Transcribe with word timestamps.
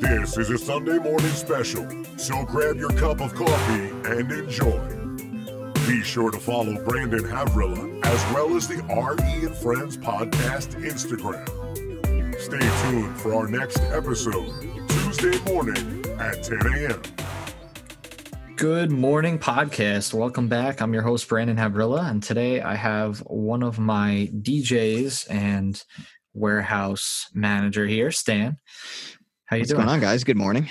This 0.00 0.36
is 0.36 0.50
a 0.50 0.58
Sunday 0.58 0.98
morning 0.98 1.30
special, 1.30 1.86
so 2.16 2.44
grab 2.44 2.76
your 2.76 2.90
cup 2.90 3.20
of 3.20 3.32
coffee 3.34 3.90
and 4.04 4.30
enjoy. 4.32 4.80
Be 5.86 6.02
sure 6.02 6.30
to 6.30 6.38
follow 6.38 6.82
Brandon 6.84 7.22
Havrilla 7.22 8.04
as 8.04 8.34
well 8.34 8.56
as 8.56 8.66
the 8.66 8.82
RE 8.82 9.46
and 9.46 9.56
Friends 9.56 9.96
podcast 9.96 10.74
Instagram. 10.82 11.44
Stay 12.40 12.58
tuned 12.82 13.16
for 13.20 13.34
our 13.34 13.46
next 13.46 13.78
episode, 13.92 14.52
Tuesday 14.88 15.38
morning 15.52 16.04
at 16.18 16.42
10 16.42 16.58
a.m. 16.74 17.02
Good 18.56 18.90
morning, 18.90 19.38
podcast. 19.38 20.12
Welcome 20.12 20.48
back. 20.48 20.80
I'm 20.82 20.92
your 20.92 21.02
host, 21.02 21.28
Brandon 21.28 21.56
Havrilla, 21.56 22.10
and 22.10 22.20
today 22.20 22.60
I 22.60 22.74
have 22.74 23.18
one 23.20 23.62
of 23.62 23.78
my 23.78 24.28
DJs 24.32 25.30
and 25.30 25.80
warehouse 26.32 27.28
manager 27.32 27.86
here, 27.86 28.10
Stan. 28.10 28.58
How 29.46 29.56
you 29.56 29.60
What's 29.62 29.70
doing? 29.72 29.82
going 29.82 29.94
on, 29.94 30.00
guys? 30.00 30.24
Good 30.24 30.36
morning. 30.36 30.68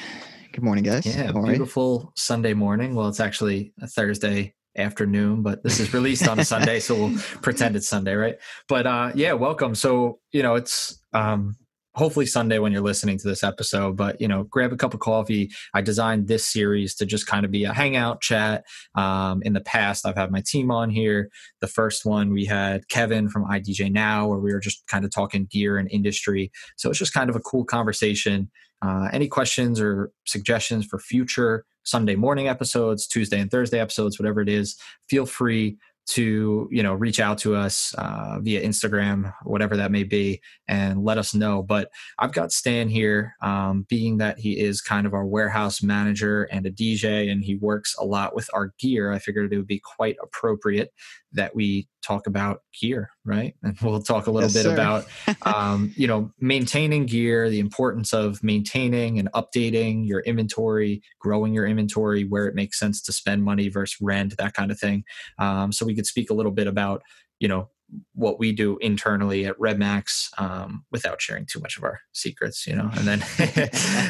Good 0.52 0.64
morning, 0.64 0.84
guys. 0.84 1.06
Yeah, 1.06 1.32
How 1.32 1.42
are 1.42 1.46
you? 1.46 1.52
beautiful 1.54 2.12
Sunday 2.16 2.54
morning. 2.54 2.96
Well, 2.96 3.08
it's 3.08 3.20
actually 3.20 3.74
a 3.82 3.88
Thursday 3.88 4.56
afternoon, 4.78 5.44
but 5.44 5.64
this 5.64 5.80
is 5.80 5.94
released 5.94 6.28
on 6.28 6.40
a 6.40 6.46
Sunday, 6.46 6.80
so 6.80 6.96
we'll 6.96 7.18
pretend 7.42 7.76
it's 7.76 7.88
Sunday, 7.88 8.16
right? 8.16 8.38
But 8.68 8.88
uh 8.88 9.12
yeah, 9.14 9.34
welcome. 9.34 9.76
So, 9.76 10.20
you 10.32 10.42
know, 10.44 10.56
it's 10.56 11.02
um 11.14 11.56
hopefully 11.96 12.26
Sunday 12.26 12.60
when 12.60 12.72
you're 12.72 12.82
listening 12.82 13.18
to 13.18 13.28
this 13.28 13.44
episode, 13.44 13.96
but 13.96 14.20
you 14.20 14.28
know, 14.28 14.44
grab 14.44 14.74
a 14.74 14.78
cup 14.78 14.94
of 14.94 15.00
coffee. 15.00 15.52
I 15.74 15.82
designed 15.82 16.28
this 16.28 16.46
series 16.46 16.96
to 16.96 17.06
just 17.06 17.28
kind 17.28 17.46
of 17.46 17.52
be 17.52 17.64
a 17.64 17.74
hangout 17.74 18.22
chat. 18.22 18.66
Um 18.96 19.42
in 19.44 19.54
the 19.54 19.62
past, 19.62 20.06
I've 20.06 20.18
had 20.18 20.32
my 20.32 20.42
team 20.46 20.72
on 20.72 20.90
here. 20.90 21.30
The 21.62 21.68
first 21.68 22.06
one 22.06 22.32
we 22.32 22.46
had 22.46 22.88
Kevin 22.88 23.30
from 23.30 23.46
IDJ 23.46 23.92
Now 23.92 24.28
where 24.28 24.40
we 24.40 24.54
were 24.54 24.60
just 24.60 24.86
kind 24.88 25.06
of 25.06 25.12
talking 25.12 25.48
gear 25.52 25.78
and 25.78 25.90
industry. 25.92 26.52
So 26.78 26.90
it's 26.90 27.00
just 27.00 27.14
kind 27.14 27.30
of 27.30 27.36
a 27.36 27.42
cool 27.42 27.66
conversation. 27.66 28.50
Uh, 28.82 29.08
any 29.14 29.28
questions 29.30 29.80
or 29.80 30.12
suggestions 30.26 30.86
for 30.86 31.00
future 31.00 31.64
Sunday 31.84 32.16
morning 32.16 32.48
episodes, 32.48 33.08
Tuesday 33.08 33.40
and 33.40 33.50
Thursday 33.50 33.80
episodes, 33.80 34.20
whatever 34.20 34.42
it 34.42 34.50
is, 34.50 34.78
feel 35.10 35.26
free 35.26 35.78
to 36.06 36.68
you 36.72 36.84
know 36.84 36.94
reach 36.94 37.20
out 37.20 37.38
to 37.40 37.56
us 37.56 37.94
uh, 37.98 38.40
via 38.42 38.62
Instagram, 38.62 39.34
whatever 39.44 39.78
that 39.78 39.92
may 39.92 40.04
be, 40.04 40.42
and 40.68 41.04
let 41.04 41.18
us 41.18 41.34
know. 41.34 41.64
But 41.64 41.90
I've 42.20 42.34
got 42.34 42.52
Stan 42.52 42.90
here, 42.90 43.36
um, 43.42 43.86
being 43.90 44.18
that 44.18 44.40
he 44.40 44.60
is 44.60 44.82
kind 44.82 45.08
of 45.08 45.14
our 45.14 45.26
warehouse 45.26 45.82
manager 45.82 46.44
and 46.44 46.66
a 46.66 46.72
DJ, 46.72 47.32
and 47.32 47.44
he 47.44 47.56
works 47.56 47.96
a 48.00 48.06
lot 48.06 48.36
with 48.36 48.50
our 48.54 48.74
gear. 48.80 49.12
I 49.12 49.20
figured 49.20 49.54
it 49.54 49.58
would 49.58 49.68
be 49.68 49.82
quite 49.84 50.18
appropriate 50.22 50.92
that 51.34 51.56
we 51.56 51.88
talk 52.04 52.28
about 52.28 52.62
gear, 52.80 53.10
right? 53.26 53.56
And 53.64 53.78
we'll 53.82 54.02
talk 54.02 54.28
a 54.28 54.32
little 54.32 54.50
Yes, 54.50 54.54
bit 54.54 54.64
sir. 54.64 54.74
about 54.74 55.06
um, 55.46 55.94
you 55.96 56.08
know 56.08 56.32
maintaining 56.40 57.06
gear 57.06 57.50
the 57.50 57.60
importance 57.60 58.14
of 58.14 58.44
maintaining 58.44 59.20
and 59.20 59.32
updating 59.34 60.08
your 60.08 60.20
inventory 60.22 61.02
growing 61.20 61.54
your 61.54 61.66
inventory 61.66 62.24
where 62.24 62.46
it 62.48 62.56
makes 62.56 62.78
sense 62.78 63.02
to 63.04 63.14
spend 63.14 63.44
money 63.44 63.70
versus 63.70 63.98
rent 64.02 64.36
that 64.38 64.54
kind 64.54 64.72
of 64.72 64.80
thing 64.80 65.04
um, 65.40 65.72
so 65.72 65.86
we 65.86 65.96
could 65.96 66.06
speak 66.06 66.30
a 66.30 66.34
little 66.34 66.52
bit 66.52 66.68
about 66.68 67.02
you 67.40 67.48
know 67.48 67.70
what 68.14 68.40
we 68.40 68.52
do 68.52 68.78
internally 68.80 69.46
at 69.46 69.58
redmax 69.60 70.30
um, 70.40 70.84
without 70.92 71.22
sharing 71.22 71.46
too 71.46 71.60
much 71.60 71.78
of 71.78 71.84
our 71.84 72.00
secrets 72.12 72.68
you 72.68 72.76
know 72.76 72.90
and 72.94 73.08
then 73.08 73.24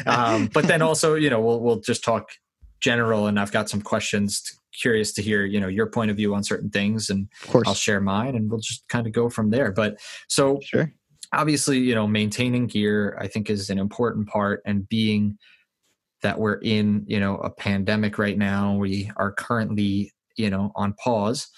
um, 0.06 0.48
but 0.52 0.66
then 0.66 0.82
also 0.82 1.14
you 1.14 1.30
know 1.30 1.40
we'll, 1.40 1.60
we'll 1.60 1.80
just 1.80 2.02
talk 2.02 2.30
general 2.80 3.26
and 3.26 3.38
i've 3.38 3.52
got 3.52 3.68
some 3.68 3.80
questions 3.80 4.42
curious 4.78 5.12
to 5.12 5.22
hear 5.22 5.44
you 5.44 5.60
know 5.60 5.68
your 5.68 5.86
point 5.86 6.10
of 6.10 6.16
view 6.16 6.34
on 6.34 6.42
certain 6.44 6.70
things 6.70 7.10
and 7.10 7.28
Of 7.44 7.50
course. 7.50 7.68
i'll 7.68 7.74
share 7.74 8.00
mine 8.00 8.34
and 8.34 8.50
we'll 8.50 8.60
just 8.60 8.86
kind 8.88 9.06
of 9.06 9.12
go 9.12 9.28
from 9.30 9.50
there 9.50 9.72
but 9.72 9.98
so 10.28 10.60
sure. 10.62 10.92
obviously 11.32 11.78
you 11.78 11.94
know 11.94 12.06
maintaining 12.06 12.66
gear 12.66 13.16
i 13.20 13.26
think 13.28 13.50
is 13.50 13.70
an 13.70 13.78
important 13.78 14.28
part 14.28 14.62
and 14.66 14.88
being 14.88 15.38
that 16.22 16.38
we're 16.38 16.58
in 16.62 17.04
you 17.06 17.20
know 17.20 17.36
a 17.36 17.50
pandemic 17.50 18.18
right 18.18 18.38
now 18.38 18.76
we 18.76 19.10
are 19.16 19.30
currently 19.32 20.12
you 20.36 20.50
know 20.50 20.72
on 20.74 20.92
pause 20.94 21.48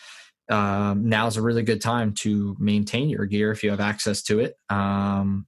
um, 0.49 1.09
now's 1.09 1.37
a 1.37 1.43
really 1.43 1.63
good 1.65 1.81
time 1.81 2.15
to 2.15 2.57
maintain 2.61 3.09
your 3.09 3.27
gear 3.27 3.51
if 3.51 3.65
you 3.65 3.71
have 3.71 3.81
access 3.81 4.23
to 4.23 4.39
it 4.39 4.55
um, 4.71 5.45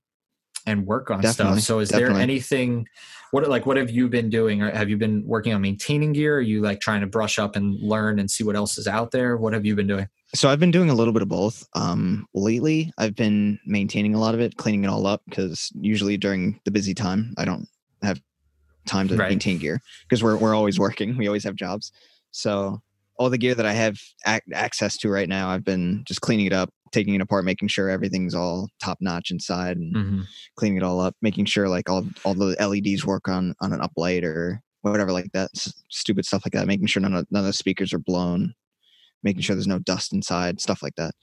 and 0.66 0.86
work 0.86 1.10
on 1.10 1.20
Definitely, 1.20 1.60
stuff 1.60 1.66
so 1.66 1.78
is 1.78 1.88
definitely. 1.90 2.14
there 2.14 2.22
anything 2.22 2.88
what 3.30 3.48
like 3.48 3.66
what 3.66 3.76
have 3.76 3.90
you 3.90 4.08
been 4.08 4.30
doing 4.30 4.62
Or 4.62 4.70
have 4.70 4.88
you 4.88 4.96
been 4.96 5.22
working 5.26 5.52
on 5.52 5.60
maintaining 5.60 6.12
gear 6.12 6.38
are 6.38 6.40
you 6.40 6.60
like 6.62 6.80
trying 6.80 7.00
to 7.02 7.06
brush 7.06 7.38
up 7.38 7.56
and 7.56 7.74
learn 7.80 8.18
and 8.18 8.30
see 8.30 8.44
what 8.44 8.56
else 8.56 8.78
is 8.78 8.86
out 8.86 9.10
there 9.10 9.36
what 9.36 9.52
have 9.52 9.64
you 9.66 9.74
been 9.74 9.86
doing 9.86 10.08
So 10.34 10.48
I've 10.48 10.60
been 10.60 10.70
doing 10.70 10.90
a 10.90 10.94
little 10.94 11.12
bit 11.14 11.22
of 11.22 11.28
both. 11.28 11.66
Um, 11.74 12.26
lately, 12.34 12.92
I've 12.98 13.14
been 13.14 13.58
maintaining 13.66 14.14
a 14.14 14.20
lot 14.20 14.34
of 14.34 14.40
it, 14.40 14.56
cleaning 14.58 14.84
it 14.84 14.88
all 14.88 15.06
up 15.06 15.22
because 15.28 15.70
usually 15.80 16.18
during 16.18 16.60
the 16.66 16.70
busy 16.70 16.92
time, 16.94 17.32
I 17.38 17.46
don't 17.46 17.66
have 18.02 18.20
time 18.86 19.08
to 19.08 19.16
Right. 19.16 19.30
maintain 19.30 19.58
gear 19.58 19.80
because 20.06 20.22
we're 20.22 20.36
we're 20.36 20.54
always 20.54 20.78
working. 20.78 21.16
We 21.16 21.26
always 21.28 21.44
have 21.44 21.54
jobs. 21.56 21.92
So 22.30 22.80
all 23.18 23.30
the 23.30 23.38
gear 23.38 23.54
that 23.54 23.64
I 23.66 23.72
have 23.72 23.96
ac- 24.26 24.42
access 24.52 24.96
to 24.98 25.08
right 25.08 25.28
now, 25.28 25.48
I've 25.48 25.64
been 25.64 26.02
just 26.06 26.20
cleaning 26.20 26.46
it 26.46 26.52
up, 26.52 26.70
taking 26.92 27.14
it 27.14 27.20
apart, 27.20 27.44
making 27.44 27.68
sure 27.68 27.88
everything's 27.90 28.34
all 28.34 28.68
top 28.80 28.98
notch 29.00 29.30
inside, 29.30 29.76
and 29.76 29.94
Mhm. 29.94 30.26
cleaning 30.56 30.78
it 30.78 30.82
all 30.84 31.00
up, 31.00 31.14
making 31.22 31.44
sure 31.46 31.68
like 31.68 31.88
all 31.88 32.06
all 32.24 32.34
the 32.34 32.56
LEDs 32.58 33.04
work 33.04 33.28
on 33.28 33.54
on 33.60 33.72
an 33.72 33.80
uplight 33.80 34.24
or 34.24 34.62
whatever 34.82 35.12
like 35.12 35.30
that, 35.32 35.50
stupid 35.90 36.24
stuff 36.24 36.42
like 36.44 36.52
that. 36.52 36.66
Making 36.66 36.86
sure 36.86 37.02
none 37.02 37.14
of 37.14 37.26
none 37.30 37.40
of 37.40 37.46
the 37.46 37.52
speakers 37.52 37.92
are 37.92 37.98
blown, 37.98 38.54
making 39.22 39.42
sure 39.42 39.56
there's 39.56 39.66
no 39.66 39.78
dust 39.80 40.12
inside, 40.12 40.60
stuff 40.60 40.82
like 40.82 40.94
that. 40.96 41.14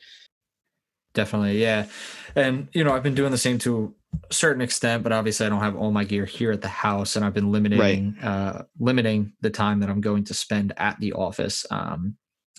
Definitely, 1.14 1.62
yeah. 1.62 1.88
And 2.36 2.68
you 2.74 2.84
know, 2.84 2.94
I've 2.94 3.04
been 3.04 3.16
doing 3.16 3.31
the 3.31 3.38
same 3.38 3.58
to 3.59 3.96
a 4.30 4.34
certain 4.34 4.62
extent, 4.62 5.02
but 5.02 5.14
obviously 5.14 5.46
I 5.46 5.50
don't 5.50 5.62
have 5.62 5.75
all 5.78 5.92
my 5.92 6.04
gear 6.04 6.25
here 6.25 6.52
at 6.52 6.62
the 6.62 6.68
house 6.68 7.16
and 7.16 7.24
I've 7.24 7.34
been 7.34 7.52
limiting 7.54 8.18
uh 8.22 8.64
limiting 8.80 9.31
the 9.40 9.50
time 9.50 9.80
that 9.80 9.90
I'm 9.90 10.02
going 10.02 10.25
to 10.25 10.34
spend 10.34 10.74
at 10.78 11.00
the 11.00 11.14
office. 11.14 11.66
Um 11.72 12.18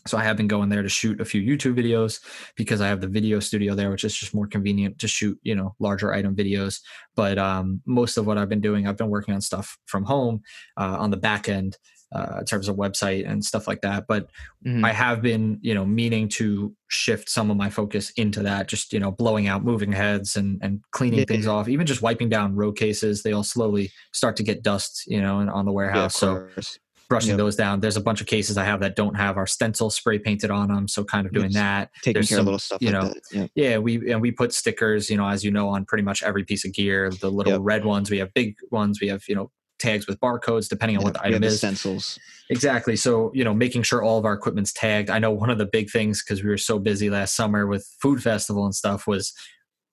so 0.09 0.17
I 0.19 0.23
have 0.25 0.37
been 0.37 0.49
going 0.49 0.69
there 0.69 0.83
to 0.83 0.89
shoot 0.89 1.21
a 1.21 1.25
few 1.25 1.43
YouTube 1.43 1.75
videos 1.77 2.21
because 2.57 2.81
I 2.81 2.89
have 2.89 3.01
the 3.01 3.09
video 3.09 3.41
studio 3.41 3.75
there, 3.75 3.91
which 3.91 4.05
is 4.05 4.17
just 4.17 4.35
more 4.35 4.47
convenient 4.47 4.99
to 5.01 5.09
shoot, 5.09 5.39
you 5.43 5.55
know, 5.55 5.75
larger 5.79 6.13
item 6.13 6.35
videos. 6.37 6.81
But 7.15 7.39
um, 7.39 7.81
most 7.87 8.17
of 8.17 8.27
what 8.27 8.39
I've 8.39 8.49
been 8.49 8.61
doing, 8.61 8.87
I've 8.87 8.97
been 8.97 9.09
working 9.11 9.35
on 9.35 9.41
stuff 9.41 9.79
from 9.87 10.05
home 10.05 10.43
uh, 10.77 10.97
on 10.99 11.11
the 11.11 11.17
back 11.17 11.49
end 11.49 11.77
uh, 12.13 12.37
in 12.41 12.45
terms 12.45 12.69
of 12.69 12.77
website 12.77 13.29
and 13.29 13.45
stuff 13.45 13.67
like 13.67 13.81
that. 13.83 14.05
But 14.07 14.31
Mhm. 14.65 14.85
I 14.85 14.93
have 14.93 15.23
been, 15.23 15.59
you 15.63 15.75
know, 15.75 15.85
meaning 15.87 16.29
to 16.31 16.75
shift 16.89 17.29
some 17.29 17.51
of 17.51 17.57
my 17.57 17.71
focus 17.71 18.11
into 18.11 18.43
that, 18.43 18.69
just, 18.69 18.93
you 18.93 18.99
know, 19.01 19.11
blowing 19.13 19.47
out 19.49 19.65
moving 19.65 19.93
heads 19.93 20.37
and, 20.37 20.59
and 20.63 20.81
cleaning 20.91 21.21
Yeah. 21.21 21.25
things 21.27 21.47
off, 21.47 21.69
even 21.69 21.87
just 21.87 22.03
wiping 22.03 22.29
down 22.29 22.55
road 22.57 22.77
cases. 22.77 23.23
They 23.23 23.33
all 23.33 23.43
slowly 23.45 23.91
start 24.13 24.37
to 24.37 24.43
get 24.43 24.63
dust, 24.63 25.05
you 25.07 25.21
know, 25.21 25.39
and 25.41 25.49
on 25.51 25.65
the 25.67 25.71
Yeah, 25.71 25.77
warehouse. 25.77 26.15
so 26.17 26.49
course. 26.55 26.79
Brushing 27.09 27.31
Yep. 27.31 27.39
those 27.39 27.57
down. 27.57 27.81
There's 27.81 27.97
a 27.97 28.01
bunch 28.01 28.21
of 28.21 28.27
cases 28.27 28.57
I 28.59 28.65
have 28.65 28.81
that 28.81 28.97
don't 28.97 29.15
have 29.15 29.37
our 29.37 29.47
stencil 29.47 29.91
spray 29.91 30.19
painted 30.19 30.51
on 30.51 30.69
them. 30.69 30.89
So 30.89 31.05
kind 31.05 31.27
of 31.27 31.33
doing 31.33 31.47
Yes. 31.51 31.55
that. 31.55 31.91
taking 32.03 32.15
there's 32.15 32.29
care 32.29 32.37
some, 32.37 32.43
of 32.43 32.47
little 32.47 32.59
stuff 32.59 32.83
you 32.83 32.91
know. 32.91 33.13
Yeah. 33.33 33.47
Yeah, 33.55 33.79
we 33.79 34.11
and 34.11 34.21
we 34.21 34.31
put 34.33 34.53
stickers, 34.53 35.09
you 35.11 35.17
know, 35.17 35.29
as 35.29 35.45
you 35.45 35.51
know, 35.51 35.69
on 35.69 35.85
pretty 35.85 36.03
much 36.03 36.23
every 36.23 36.45
piece 36.45 36.65
of 36.65 36.73
gear. 36.73 37.11
The 37.11 37.31
little 37.31 37.55
Yep. 37.55 37.61
red 37.65 37.85
ones, 37.85 38.11
we 38.11 38.19
have 38.19 38.33
big 38.35 38.57
ones, 38.71 39.01
we 39.01 39.09
have, 39.09 39.23
you 39.29 39.35
know, 39.35 39.51
tags 39.79 40.07
with 40.07 40.19
barcodes 40.21 40.69
depending 40.69 40.97
on 40.97 41.05
what 41.05 41.13
the 41.15 41.23
item 41.25 41.43
the 41.43 41.49
is. 41.49 41.59
stencils. 41.59 42.19
Exactly. 42.49 42.97
So, 42.97 43.31
you 43.35 43.45
know, 43.45 43.53
making 43.53 43.83
sure 43.83 44.03
all 44.03 44.19
of 44.19 44.25
our 44.25 44.33
equipment's 44.33 44.73
tagged. 44.73 45.11
I 45.11 45.19
know 45.19 45.31
one 45.33 45.51
of 45.51 45.59
the 45.59 45.67
big 45.67 45.91
things 45.91 46.23
because 46.25 46.43
we 46.43 46.49
were 46.49 46.57
so 46.59 46.79
busy 46.79 47.11
last 47.11 47.37
summer 47.37 47.67
with 47.67 47.87
food 48.01 48.23
festival 48.23 48.65
and 48.65 48.75
stuff 48.75 49.07
was 49.07 49.33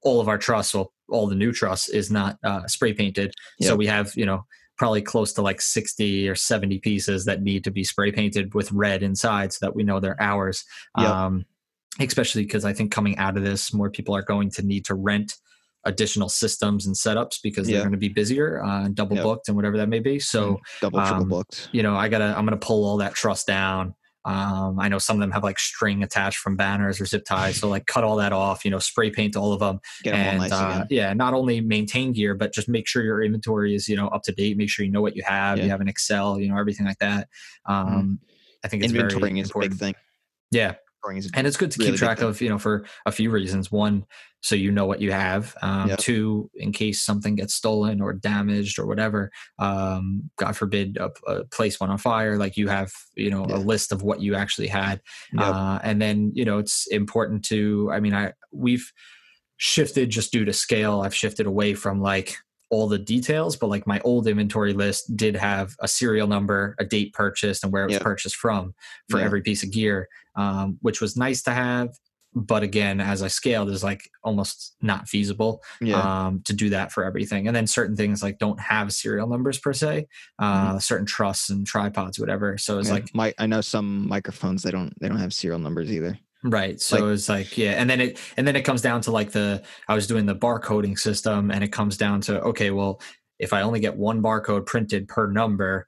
all 0.02 0.20
of 0.22 0.28
our 0.28 0.38
truss, 0.38 0.74
well, 0.74 0.94
all 1.10 1.28
the 1.28 1.36
new 1.36 1.52
truss 1.52 1.90
is 1.90 2.10
not 2.12 2.38
uh, 2.44 2.66
spray 2.68 2.94
painted. 2.94 3.34
So 3.62 3.76
we 3.76 3.88
have, 3.88 4.12
you 4.16 4.26
know, 4.26 4.46
probably 4.84 5.02
close 5.02 5.32
to 5.32 5.42
like 5.42 5.62
60 5.62 6.28
or 6.28 6.36
70 6.36 6.80
pieces 6.80 7.24
that 7.24 7.42
need 7.42 7.64
to 7.64 7.72
be 7.72 7.86
spray 7.86 8.12
painted 8.12 8.54
with 8.54 8.70
red 8.74 9.02
inside 9.02 9.54
so 9.54 9.66
that 9.66 9.74
we 9.74 9.82
know 9.82 10.02
they're 10.02 10.22
ours. 10.22 10.66
Yep. 11.00 11.08
Um, 11.10 11.46
especially 12.02 12.44
because 12.44 12.66
I 12.66 12.74
think 12.74 12.92
coming 12.92 13.18
out 13.18 13.38
of 13.38 13.44
this, 13.44 13.74
more 13.74 13.90
people 13.90 14.14
are 14.14 14.22
going 14.24 14.50
to 14.52 14.62
need 14.62 14.84
to 14.86 14.96
rent 14.96 15.38
additional 15.86 16.28
systems 16.28 16.86
and 16.86 16.96
setups 16.96 17.38
because 17.42 17.66
they're 17.68 17.78
Yeah. 17.78 17.82
going 17.84 17.94
to 17.94 17.98
be 17.98 18.10
busier 18.10 18.62
uh, 18.62 18.84
and 18.84 18.94
double 18.94 19.16
Yep. 19.16 19.24
booked 19.24 19.48
and 19.48 19.56
whatever 19.56 19.78
that 19.78 19.88
may 19.88 20.00
be. 20.00 20.20
So, 20.20 20.60
double 20.82 21.00
triple 21.00 21.24
um, 21.24 21.30
booked. 21.30 21.70
you 21.72 21.82
know, 21.82 21.96
I 21.96 22.10
gotta, 22.10 22.38
I'm 22.38 22.46
gonna 22.46 22.58
pull 22.58 22.84
all 22.84 22.98
that 22.98 23.14
truss 23.14 23.46
down. 23.46 23.96
Um, 24.26 24.80
I 24.80 24.88
know 24.88 25.00
some 25.00 25.18
of 25.18 25.22
them 25.22 25.32
have 25.32 25.44
like 25.44 25.60
string 25.60 26.04
attached 26.04 26.38
from 26.38 26.56
banners 26.56 27.02
or 27.02 27.06
zip 27.06 27.26
ties, 27.26 27.58
so 27.58 27.68
like 27.68 27.86
cut 27.86 28.04
all 28.04 28.16
that 28.18 28.32
off. 28.32 28.64
You 28.64 28.72
know, 28.72 28.80
spray 28.80 29.10
paint 29.10 29.36
all 29.36 29.52
of 29.52 29.60
them, 29.60 29.80
Get 30.04 30.12
them 30.12 30.22
all 30.22 30.28
and 30.30 30.40
nice 30.40 30.52
uh, 30.52 30.86
yeah, 30.90 31.14
not 31.14 31.34
only 31.34 31.60
maintain 31.62 32.14
gear, 32.14 32.34
but 32.34 32.54
just 32.54 32.70
make 32.70 32.88
sure 32.88 33.04
your 33.04 33.22
inventory 33.22 33.76
is 33.76 33.90
you 33.90 33.96
know 33.96 34.08
up 34.08 34.24
to 34.24 34.32
date. 34.32 34.58
Make 34.58 34.70
sure 34.70 34.86
you 34.86 34.92
know 34.92 35.02
what 35.02 35.16
you 35.16 35.24
have. 35.26 35.58
Yeah. 35.58 35.66
You 35.66 35.70
have 35.72 35.82
an 35.82 35.88
Excel, 35.88 36.40
you 36.40 36.50
know, 36.50 36.58
everything 36.58 36.86
like 36.86 37.00
that. 37.00 37.28
Um, 37.66 38.20
I 38.64 38.70
think 38.70 38.84
it's 38.84 38.94
very 38.94 39.10
Inventorying 39.12 39.40
is 39.40 39.48
a 39.48 39.50
important. 39.50 39.74
big 39.74 39.80
thing. 39.80 39.96
Yeah, 40.52 40.72
a 40.72 40.76
and 41.36 41.46
it's 41.48 41.58
good 41.58 41.72
to 41.72 41.80
really 41.80 41.92
keep 41.92 42.00
track 42.00 42.22
of 42.22 42.42
you 42.42 42.50
know 42.50 42.58
for 42.58 42.86
a 43.06 43.12
few 43.12 43.30
reasons 43.30 43.72
one 43.72 44.06
so 44.42 44.56
you 44.56 44.72
know 44.72 44.86
what 44.86 45.00
you 45.02 45.12
have 45.12 45.56
um, 45.62 45.90
Yep. 45.90 46.00
two 46.00 46.50
in 46.56 46.72
case 46.72 47.02
something 47.02 47.36
gets 47.36 47.54
stolen 47.54 48.02
or 48.02 48.14
damaged 48.14 48.78
or 48.80 48.86
whatever 48.86 49.32
um, 49.60 50.30
god 50.38 50.56
forbid 50.56 50.98
a, 50.98 51.10
a 51.32 51.44
place 51.46 51.80
went 51.80 51.92
on 51.92 51.98
fire 51.98 52.38
like 52.38 52.58
you 52.58 52.68
have 52.68 52.92
you 53.16 53.30
know 53.30 53.46
Yeah. 53.48 53.58
a 53.58 53.60
list 53.60 53.92
of 53.92 54.02
what 54.04 54.22
you 54.22 54.36
actually 54.36 54.68
had 54.68 55.02
Yep. 55.34 55.42
uh, 55.44 55.80
and 55.84 56.02
then 56.02 56.32
you 56.34 56.46
know 56.46 56.58
it's 56.58 56.88
important 56.88 57.44
to 57.46 57.90
i 57.92 58.00
mean 58.00 58.14
i 58.14 58.34
we've 58.52 58.92
shifted 59.58 60.10
just 60.10 60.32
due 60.32 60.46
to 60.46 60.54
scale 60.54 61.02
i've 61.02 61.16
shifted 61.16 61.46
away 61.46 61.74
from 61.74 62.02
like 62.02 62.36
all 62.70 62.88
the 62.88 62.98
details, 63.00 63.56
but 63.56 63.68
like 63.68 63.86
my 63.86 64.00
old 64.04 64.28
inventory 64.28 64.74
list 64.74 65.16
did 65.16 65.36
have 65.36 65.76
a 65.82 65.88
serial 65.88 66.28
number, 66.28 66.76
a 66.80 66.86
date 66.86 67.14
purchased, 67.14 67.64
and 67.64 67.72
where 67.72 67.84
it 67.84 67.88
was 67.88 67.94
Yeah. 67.96 68.00
purchased 68.04 68.36
from 68.36 68.74
for 69.10 69.20
Yeah. 69.20 69.26
every 69.26 69.42
piece 69.42 69.64
of 69.64 69.72
gear, 69.72 70.08
um, 70.36 70.78
which 70.82 71.00
was 71.00 71.16
nice 71.16 71.44
to 71.44 71.52
have. 71.52 71.90
But 72.36 72.64
again, 72.64 73.00
as 73.00 73.22
I 73.22 73.28
scaled, 73.28 73.70
is 73.70 73.84
like 73.84 74.10
almost 74.24 74.76
not 74.82 75.08
feasible 75.08 75.62
Yeah. 75.80 76.02
um, 76.26 76.42
to 76.46 76.54
do 76.54 76.72
that 76.72 76.92
for 76.92 77.04
everything. 77.04 77.46
And 77.46 77.56
then 77.56 77.68
certain 77.68 77.96
things 77.96 78.24
like 78.24 78.40
don't 78.40 78.60
have 78.60 78.92
serial 78.92 79.28
numbers 79.28 79.60
per 79.60 79.72
se, 79.72 80.08
uh, 80.40 80.80
certain 80.80 81.06
trusses 81.06 81.52
and 81.52 81.68
tripods, 81.68 82.18
whatever. 82.20 82.58
So 82.58 82.80
it's 82.80 82.88
Mm-hmm. 82.88 82.94
Like 82.96 83.14
my 83.14 83.34
I 83.38 83.46
know 83.46 83.62
some 83.62 84.08
microphones 84.08 84.64
they 84.64 84.72
don't 84.72 84.94
they 85.00 85.08
don't 85.10 85.20
have 85.20 85.32
serial 85.34 85.60
numbers 85.60 85.92
either. 85.92 86.18
Right. 86.44 86.80
So 86.80 86.98
Like- 86.98 87.14
it's 87.14 87.30
like, 87.30 87.58
yeah. 87.58 87.72
And 87.72 87.90
then 87.90 88.02
it, 88.02 88.20
and 88.38 88.48
then 88.48 88.56
it 88.56 88.62
comes 88.64 88.82
down 88.82 89.02
to 89.02 89.12
like 89.12 89.32
the, 89.32 89.64
I 89.88 89.96
was 89.96 90.08
doing 90.08 90.26
the 90.26 90.36
barcoding 90.36 90.98
system 91.00 91.52
and 91.52 91.64
it 91.64 91.70
comes 91.70 91.98
down 91.98 92.22
to, 92.22 92.42
okay, 92.42 92.72
well, 92.72 93.02
if 93.40 93.54
I 93.54 93.62
only 93.62 93.80
get 93.80 93.96
one 93.96 94.22
barcode 94.22 94.66
printed 94.66 95.08
per 95.08 95.28
number 95.28 95.88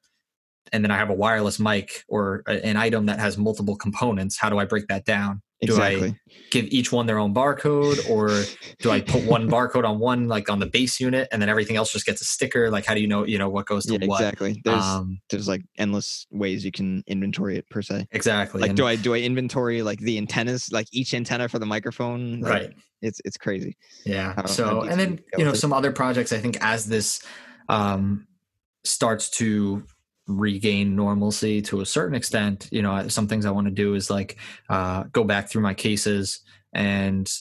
and 0.72 0.84
then 0.84 0.92
I 0.92 0.98
have 0.98 1.10
a 1.10 1.14
wireless 1.14 1.60
mic 1.60 2.04
or 2.08 2.44
an 2.48 2.78
item 2.78 3.06
that 3.08 3.20
has 3.20 3.38
multiple 3.38 3.76
components, 3.76 4.38
how 4.38 4.50
do 4.50 4.58
I 4.60 4.66
break 4.66 4.88
that 4.88 5.06
down? 5.06 5.42
Do 5.62 5.82
I- 5.82 6.14
Give 6.52 6.66
each 6.66 6.92
one 6.92 7.06
their 7.08 7.18
own 7.18 7.34
barcode 7.34 8.08
or 8.10 8.44
do 8.80 8.92
I 8.92 9.02
put 9.02 9.24
one 9.26 9.50
barcode 9.56 9.84
on 9.88 10.00
one, 10.00 10.28
like 10.28 10.50
on 10.50 10.60
the 10.60 10.66
base 10.68 11.00
unit 11.00 11.28
and 11.32 11.42
then 11.42 11.50
everything 11.50 11.76
else 11.76 11.92
just 11.92 12.06
gets 12.06 12.22
a 12.22 12.26
sticker? 12.26 12.70
Like, 12.70 12.86
how 12.86 12.94
do 12.94 13.02
you 13.02 13.08
know, 13.08 13.26
you 13.26 13.38
know, 13.40 13.50
what 13.50 13.66
goes 13.66 13.86
to 13.88 13.94
yeah, 13.94 14.06
what? 14.06 14.22
exactly. 14.22 14.62
There's 14.64 14.84
Um, 14.84 15.20
there's 15.30 15.48
like 15.48 15.64
endless 15.78 16.28
ways 16.30 16.64
you 16.64 16.72
can 16.72 17.04
inventory 17.08 17.58
it 17.58 17.68
per 17.70 17.82
se. 17.82 18.08
exactly. 18.12 18.62
Like 18.62 18.70
And- 18.72 18.78
do 18.78 18.86
I 18.86 18.96
do 18.96 19.16
I 19.16 19.20
inventory 19.20 19.82
like 19.82 20.00
the 20.00 20.18
antennas, 20.18 20.72
like 20.72 20.88
each 20.92 21.14
antenna 21.14 21.48
for 21.50 21.58
the 21.58 21.66
microphone? 21.66 22.42
Like, 22.42 22.52
right. 22.54 22.74
It's 23.02 23.20
it's 23.26 23.38
crazy. 23.38 23.76
Yeah. 24.06 24.46
So, 24.46 24.82
and 24.82 25.00
then, 25.00 25.20
you 25.38 25.44
know, 25.46 25.52
with 25.52 25.58
it. 25.58 25.62
some 25.62 25.74
other 25.74 25.92
projects, 25.92 26.32
I 26.32 26.38
think 26.38 26.58
as 26.62 26.86
this 26.86 27.22
um, 27.70 28.28
starts 28.84 29.30
to 29.32 29.84
regain 30.28 30.96
normalcy 30.96 31.62
to 31.64 31.82
a 31.82 31.86
certain 31.86 32.16
extent, 32.16 32.68
you 32.72 32.82
know, 32.82 33.08
some 33.08 33.28
things 33.28 33.46
I 33.46 33.52
want 33.52 33.68
to 33.68 33.72
do 33.74 33.94
is 33.94 34.10
like 34.10 34.38
uh, 34.70 35.04
go 35.12 35.24
back 35.24 35.50
through 35.50 35.62
my 35.62 35.74
cases 35.74 36.42
and 36.74 37.32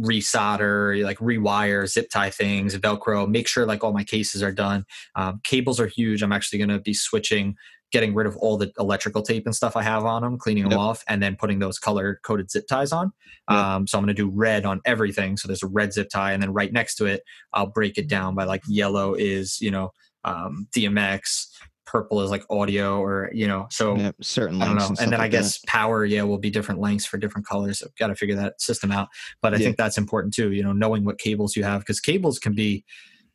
resolder, 0.00 1.02
like 1.04 1.18
rewire, 1.18 1.86
zip 1.86 2.10
tie 2.10 2.30
things, 2.30 2.76
Velcro, 2.76 3.28
make 3.28 3.46
sure 3.46 3.66
like 3.66 3.84
all 3.84 3.92
my 3.92 4.04
cases 4.04 4.42
are 4.42 4.52
done. 4.52 4.84
Um, 5.14 5.40
cables 5.44 5.78
are 5.78 5.86
huge. 5.86 6.22
I'm 6.22 6.32
actually 6.32 6.58
going 6.58 6.70
to 6.70 6.80
be 6.80 6.94
switching, 6.94 7.54
getting 7.92 8.14
rid 8.14 8.26
of 8.26 8.36
all 8.38 8.56
the 8.56 8.72
electrical 8.78 9.22
tape 9.22 9.46
and 9.46 9.54
stuff 9.54 9.76
I 9.76 9.82
have 9.82 10.04
on 10.04 10.22
them, 10.22 10.38
cleaning 10.38 10.64
them 10.64 10.72
Yep. 10.72 10.80
off, 10.80 11.04
and 11.08 11.22
then 11.22 11.36
putting 11.36 11.58
those 11.58 11.78
color 11.78 12.20
coded 12.24 12.50
zip 12.50 12.66
ties 12.66 12.92
on. 12.92 13.12
Yep. 13.50 13.58
Um, 13.58 13.86
so 13.86 13.98
I'm 13.98 14.04
going 14.04 14.14
to 14.14 14.22
do 14.22 14.30
red 14.30 14.64
on 14.64 14.80
everything. 14.84 15.36
So 15.36 15.46
there's 15.46 15.62
a 15.62 15.68
red 15.68 15.92
zip 15.92 16.08
tie, 16.08 16.32
and 16.32 16.42
then 16.42 16.52
right 16.52 16.72
next 16.72 16.96
to 16.96 17.06
it, 17.06 17.22
I'll 17.52 17.66
break 17.66 17.98
it 17.98 18.08
down 18.08 18.34
by 18.34 18.44
like 18.44 18.62
yellow 18.66 19.14
is 19.14 19.60
you 19.60 19.70
know 19.70 19.92
um, 20.24 20.66
DMX, 20.74 21.46
purple 21.90 22.20
is 22.20 22.30
like 22.30 22.44
audio, 22.50 23.00
or 23.02 23.30
you 23.32 23.48
know. 23.48 23.66
So 23.70 23.96
yeah, 23.96 24.12
certain 24.20 24.62
I 24.62 24.66
don't 24.66 24.76
know. 24.76 24.86
and, 24.86 24.98
And, 24.98 24.98
then 24.98 25.08
stuff 25.08 25.20
I 25.20 25.24
like 25.24 25.32
that. 25.32 25.36
guess 25.38 25.58
power, 25.66 26.04
yeah, 26.04 26.22
will 26.22 26.38
be 26.38 26.50
different 26.50 26.80
lengths 26.80 27.06
for 27.06 27.18
different 27.18 27.46
colors. 27.46 27.82
I've 27.82 27.94
got 27.96 28.08
to 28.08 28.14
figure 28.14 28.36
that 28.36 28.60
system 28.60 28.92
out. 28.92 29.08
But 29.42 29.54
I 29.54 29.56
Yeah. 29.56 29.64
think 29.64 29.76
that's 29.76 29.98
important 29.98 30.34
too, 30.34 30.52
you 30.52 30.62
know, 30.62 30.72
knowing 30.72 31.04
what 31.04 31.18
cables 31.18 31.56
you 31.56 31.64
have 31.64 31.80
because 31.80 32.00
cables 32.00 32.38
can 32.38 32.54
be 32.54 32.84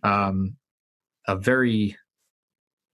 um, 0.03 0.55
a 1.27 1.35
very 1.35 1.97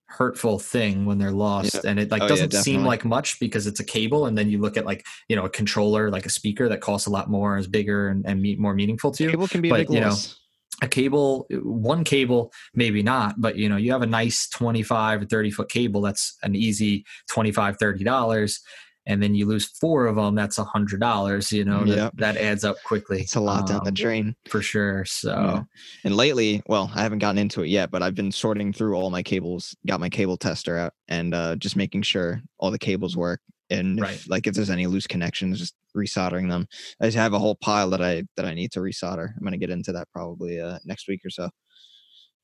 hurtful 0.08 0.60
thing 0.60 1.06
when 1.06 1.19
they're 1.19 1.31
lost 1.31 1.86
and 1.86 1.98
it 1.98 2.12
like 2.12 2.22
Oh, 2.22 2.28
doesn't 2.28 2.52
seem 2.52 2.84
like 2.84 3.06
much 3.06 3.40
because 3.40 3.66
it's 3.66 3.80
a 3.80 3.84
cable 3.86 4.25
and 4.25 4.38
then 4.38 4.50
you 4.50 4.57
look 4.60 4.75
at 4.75 4.86
like 4.86 5.06
you 5.30 5.38
know 5.38 5.46
a 5.46 5.50
controller 5.50 6.12
like 6.12 6.25
a 6.25 6.30
speaker 6.30 6.68
that 6.68 6.81
costs 6.81 7.07
a 7.07 7.10
lot 7.10 7.30
more 7.30 7.57
is 7.57 7.66
bigger 7.66 8.10
and, 8.10 8.25
and 8.25 8.44
more 8.60 8.74
meaningful 8.74 9.12
to 9.12 9.24
you 9.24 9.30
cable 9.30 9.48
can 9.48 9.62
be 9.62 9.69
but, 9.69 9.80
a 9.80 9.84
big 9.86 9.94
you 9.94 10.02
know, 10.02 10.10
loss. 10.10 10.38
A 10.81 10.88
cable 10.88 11.45
one 11.63 12.04
cable 12.04 12.51
maybe 12.74 13.04
not 13.04 13.36
but 13.39 13.56
you 13.56 13.69
know 13.69 13.78
you 13.78 13.92
have 13.92 14.01
a 14.01 14.07
nice 14.07 14.50
25 14.50 15.22
or 15.22 15.25
30 15.25 15.51
foot 15.51 15.69
cable 15.69 16.01
that's 16.01 16.38
an 16.44 16.56
easy 16.56 17.06
25 17.30 17.78
30 17.78 18.04
dollars 18.04 18.60
and 19.07 19.22
then 19.22 19.33
you 19.33 19.45
lose 19.48 19.66
four 19.80 20.06
of 20.07 20.16
them 20.16 20.36
that's 20.36 20.57
a 20.57 20.63
hundred 20.63 21.00
dollars 21.00 21.51
you 21.51 21.63
know 21.66 21.83
Yep. 21.83 22.13
that, 22.16 22.36
that 22.36 22.38
adds 22.42 22.63
up 22.63 22.78
quickly 22.83 23.22
It's 23.22 23.36
a 23.36 23.39
lot 23.39 23.68
down 23.68 23.81
the 23.83 23.89
um, 23.89 23.94
drain. 23.94 24.36
for 24.48 24.62
sure 24.62 25.06
so 25.06 25.31
Yeah. 25.31 25.63
And 26.04 26.16
lately, 26.16 26.62
well, 26.68 26.92
I 26.95 27.04
haven't 27.04 27.19
gotten 27.19 27.38
into 27.38 27.62
it 27.62 27.68
yet, 27.68 27.92
but 27.92 28.01
I've 28.01 28.16
been 28.16 28.31
sorting 28.31 28.74
through 28.74 28.95
all 28.95 29.12
my 29.12 29.22
cables, 29.24 29.75
got 29.86 30.00
my 30.00 30.10
cable 30.10 30.36
tester 30.38 30.78
out, 30.78 30.94
and 31.07 31.33
uh, 31.36 31.56
just 31.57 31.75
making 31.75 32.01
sure 32.04 32.42
all 32.57 32.72
the 32.72 32.80
cables 32.80 33.16
work. 33.16 33.39
And 33.69 34.00
if, 34.00 34.04
Right. 34.04 34.22
like 34.28 34.48
if 34.48 34.54
there's 34.56 34.69
any 34.72 34.88
loose 34.88 35.06
connections, 35.07 35.60
just 35.60 35.75
resoldering 35.96 36.50
them. 36.50 36.68
I 37.02 37.06
just 37.06 37.18
have 37.18 37.34
a 37.34 37.40
whole 37.40 37.56
pile 37.56 37.90
that 37.92 38.02
I 38.02 38.24
that 38.36 38.46
I 38.46 38.54
need 38.54 38.72
to 38.74 38.80
resolder. 38.80 39.30
I'm 39.36 39.44
gonna 39.44 39.58
get 39.58 39.70
into 39.70 39.92
that 39.94 40.08
probably 40.14 40.60
uh, 40.60 40.80
next 40.86 41.08
week 41.08 41.22
or 41.26 41.30
so. 41.30 41.50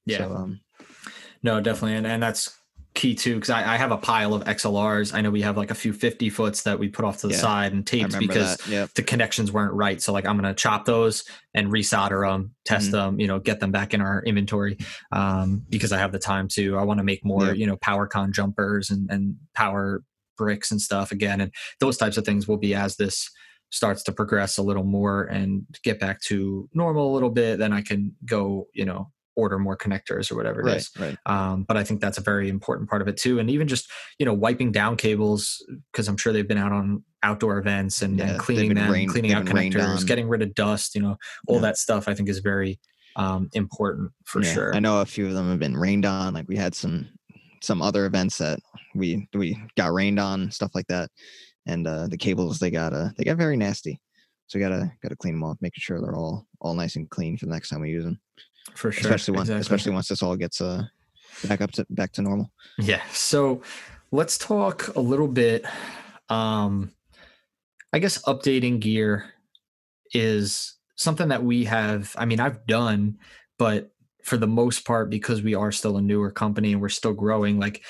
yeah 0.05 0.17
So, 0.19 0.35
um, 0.35 0.59
no 1.43 1.59
definitely 1.61 1.95
and, 1.97 2.07
and 2.07 2.21
that's 2.23 2.57
key 2.93 3.13
too 3.13 3.35
because 3.35 3.51
I, 3.51 3.73
I 3.75 3.77
have 3.77 3.91
a 3.91 3.97
pile 3.97 4.33
of 4.33 4.43
xlrs 4.45 5.13
i 5.13 5.21
know 5.21 5.29
we 5.29 5.43
have 5.43 5.55
like 5.55 5.69
a 5.69 5.75
few 5.75 5.93
50 5.93 6.31
foots 6.31 6.63
that 6.63 6.79
we 6.79 6.87
put 6.87 7.05
off 7.05 7.19
to 7.19 7.27
the 7.27 7.33
Yeah, 7.33 7.39
side 7.41 7.71
and 7.73 7.85
taped 7.85 8.17
because. 8.17 8.57
Yep. 8.67 8.89
the 8.95 9.03
connections 9.03 9.51
weren't 9.51 9.73
right. 9.75 10.01
So 10.01 10.11
like 10.11 10.25
I'm 10.25 10.35
gonna 10.35 10.55
chop 10.55 10.85
those 10.85 11.23
and 11.53 11.71
resolder 11.71 12.27
them, 12.27 12.55
test 12.65 12.89
Mhm. 12.89 12.91
them, 12.91 13.19
you 13.19 13.27
know, 13.27 13.39
get 13.39 13.59
them 13.59 13.71
back 13.71 13.93
in 13.93 14.01
our 14.01 14.23
inventory 14.23 14.79
um, 15.11 15.63
because 15.69 15.91
I 15.91 15.99
have 15.99 16.11
the 16.11 16.17
time 16.17 16.47
to. 16.53 16.79
I 16.79 16.83
want 16.83 16.97
to 16.97 17.03
make 17.03 17.23
more, 17.23 17.53
you 17.53 17.67
know, 17.67 17.77
powerCON 17.77 18.31
jumpers 18.31 18.89
and 18.89 19.11
and 19.11 19.35
power 19.53 20.01
bricks 20.37 20.71
and 20.71 20.81
stuff 20.81 21.11
again, 21.11 21.41
and 21.41 21.51
those 21.79 21.97
types 21.97 22.17
of 22.17 22.25
things 22.25 22.47
will 22.47 22.57
be 22.57 22.73
as 22.75 22.95
this 22.95 23.29
starts 23.69 24.01
to 24.03 24.11
progress 24.13 24.57
a 24.57 24.63
little 24.63 24.85
more 24.85 25.23
and 25.23 25.63
get 25.83 25.99
back 25.99 26.21
to 26.21 26.69
normal 26.73 27.11
a 27.11 27.13
little 27.13 27.29
bit. 27.29 27.59
Then 27.59 27.73
I 27.73 27.81
can 27.81 28.15
go, 28.25 28.67
you 28.73 28.85
know, 28.85 29.11
order 29.35 29.59
more 29.59 29.77
connectors 29.77 30.31
or 30.31 30.35
whatever 30.35 30.67
it 30.67 30.75
is 30.77 30.89
Right. 30.97 31.15
Right. 31.27 31.51
um, 31.51 31.63
but 31.67 31.77
I 31.77 31.83
think 31.83 32.01
that's 32.01 32.17
a 32.17 32.21
very 32.21 32.49
important 32.49 32.89
part 32.89 33.03
of 33.03 33.07
it 33.07 33.17
too. 33.17 33.37
And 33.37 33.51
even 33.51 33.67
just 33.67 33.87
you 34.17 34.25
know 34.25 34.33
wiping 34.33 34.71
down 34.71 34.95
cables 34.97 35.63
because 35.91 36.07
I'm 36.07 36.17
sure 36.17 36.33
they've 36.33 36.47
been 36.47 36.57
out 36.57 36.71
on 36.71 37.03
outdoor 37.21 37.59
events 37.59 38.01
and, 38.01 38.17
Yeah, 38.17 38.29
and 38.31 38.39
cleaning 38.39 38.73
them, 38.73 38.91
rained- 38.91 39.11
cleaning 39.11 39.33
out 39.33 39.45
connectors, 39.45 40.07
getting 40.07 40.27
rid 40.27 40.41
of 40.41 40.55
dust. 40.55 40.95
You 40.95 41.01
know, 41.01 41.17
all 41.47 41.55
Yeah. 41.57 41.61
that 41.61 41.77
stuff 41.77 42.07
I 42.07 42.13
think 42.15 42.29
is 42.29 42.39
very 42.39 42.79
um, 43.15 43.49
important 43.53 44.11
for 44.25 44.41
Yeah, 44.41 44.53
sure. 44.53 44.75
I 44.75 44.79
know 44.79 45.01
a 45.01 45.05
few 45.05 45.27
of 45.27 45.33
them 45.33 45.49
have 45.49 45.59
been 45.59 45.75
rained 45.77 46.05
on. 46.05 46.33
Like 46.33 46.47
we 46.47 46.55
had 46.55 46.73
some 46.73 47.07
some 47.61 47.81
other 47.81 48.05
events 48.05 48.37
that 48.37 48.59
we 48.95 49.27
we 49.33 49.57
got 49.75 49.93
rained 49.93 50.19
on, 50.19 50.51
stuff 50.51 50.71
like 50.75 50.87
that. 50.87 51.09
And 51.65 51.85
uh, 51.85 52.07
the 52.07 52.17
cables 52.17 52.59
they 52.59 52.71
got 52.71 52.93
uh 52.93 53.09
they 53.17 53.23
got 53.23 53.37
very 53.37 53.57
nasty. 53.57 53.99
So 54.47 54.57
we 54.57 54.63
gotta 54.63 54.91
gotta 55.01 55.15
clean 55.15 55.33
them 55.33 55.43
off, 55.43 55.57
making 55.61 55.81
sure 55.81 55.99
they're 55.99 56.15
all 56.15 56.47
all 56.61 56.73
nice 56.73 56.95
and 56.95 57.09
clean 57.09 57.37
for 57.37 57.45
the 57.45 57.51
next 57.51 57.69
time 57.69 57.81
we 57.81 57.89
use 57.89 58.05
them. 58.05 58.19
for 58.75 58.91
sure, 58.91 59.01
especially 59.01 59.35
once 59.35 59.49
exactly. 59.49 59.61
especially 59.61 59.91
once 59.93 60.07
this 60.07 60.23
all 60.23 60.35
gets 60.35 60.61
uh 60.61 60.83
back 61.47 61.61
up 61.61 61.71
to 61.71 61.85
back 61.89 62.11
to 62.13 62.21
normal. 62.21 62.51
Yeah. 62.77 63.01
So 63.11 63.61
let's 64.11 64.37
talk 64.37 64.95
a 64.95 64.99
little 64.99 65.27
bit. 65.27 65.65
Um, 66.29 66.91
I 67.93 67.99
guess 67.99 68.21
updating 68.23 68.79
gear 68.79 69.33
is 70.13 70.75
something 70.95 71.29
that 71.29 71.43
we 71.43 71.65
have. 71.65 72.15
I 72.17 72.25
mean, 72.25 72.39
I've 72.39 72.65
done, 72.65 73.17
but 73.57 73.91
for 74.27 74.37
the 74.37 74.47
most 74.47 74.85
part, 74.85 75.09
because 75.09 75.41
we 75.41 75.55
are 75.55 75.71
still 75.71 75.95
a 75.97 76.01
newer 76.01 76.29
company 76.29 76.73
and 76.73 76.81
we're 76.81 76.89
still 76.89 77.13
growing, 77.13 77.59
like 77.59 77.83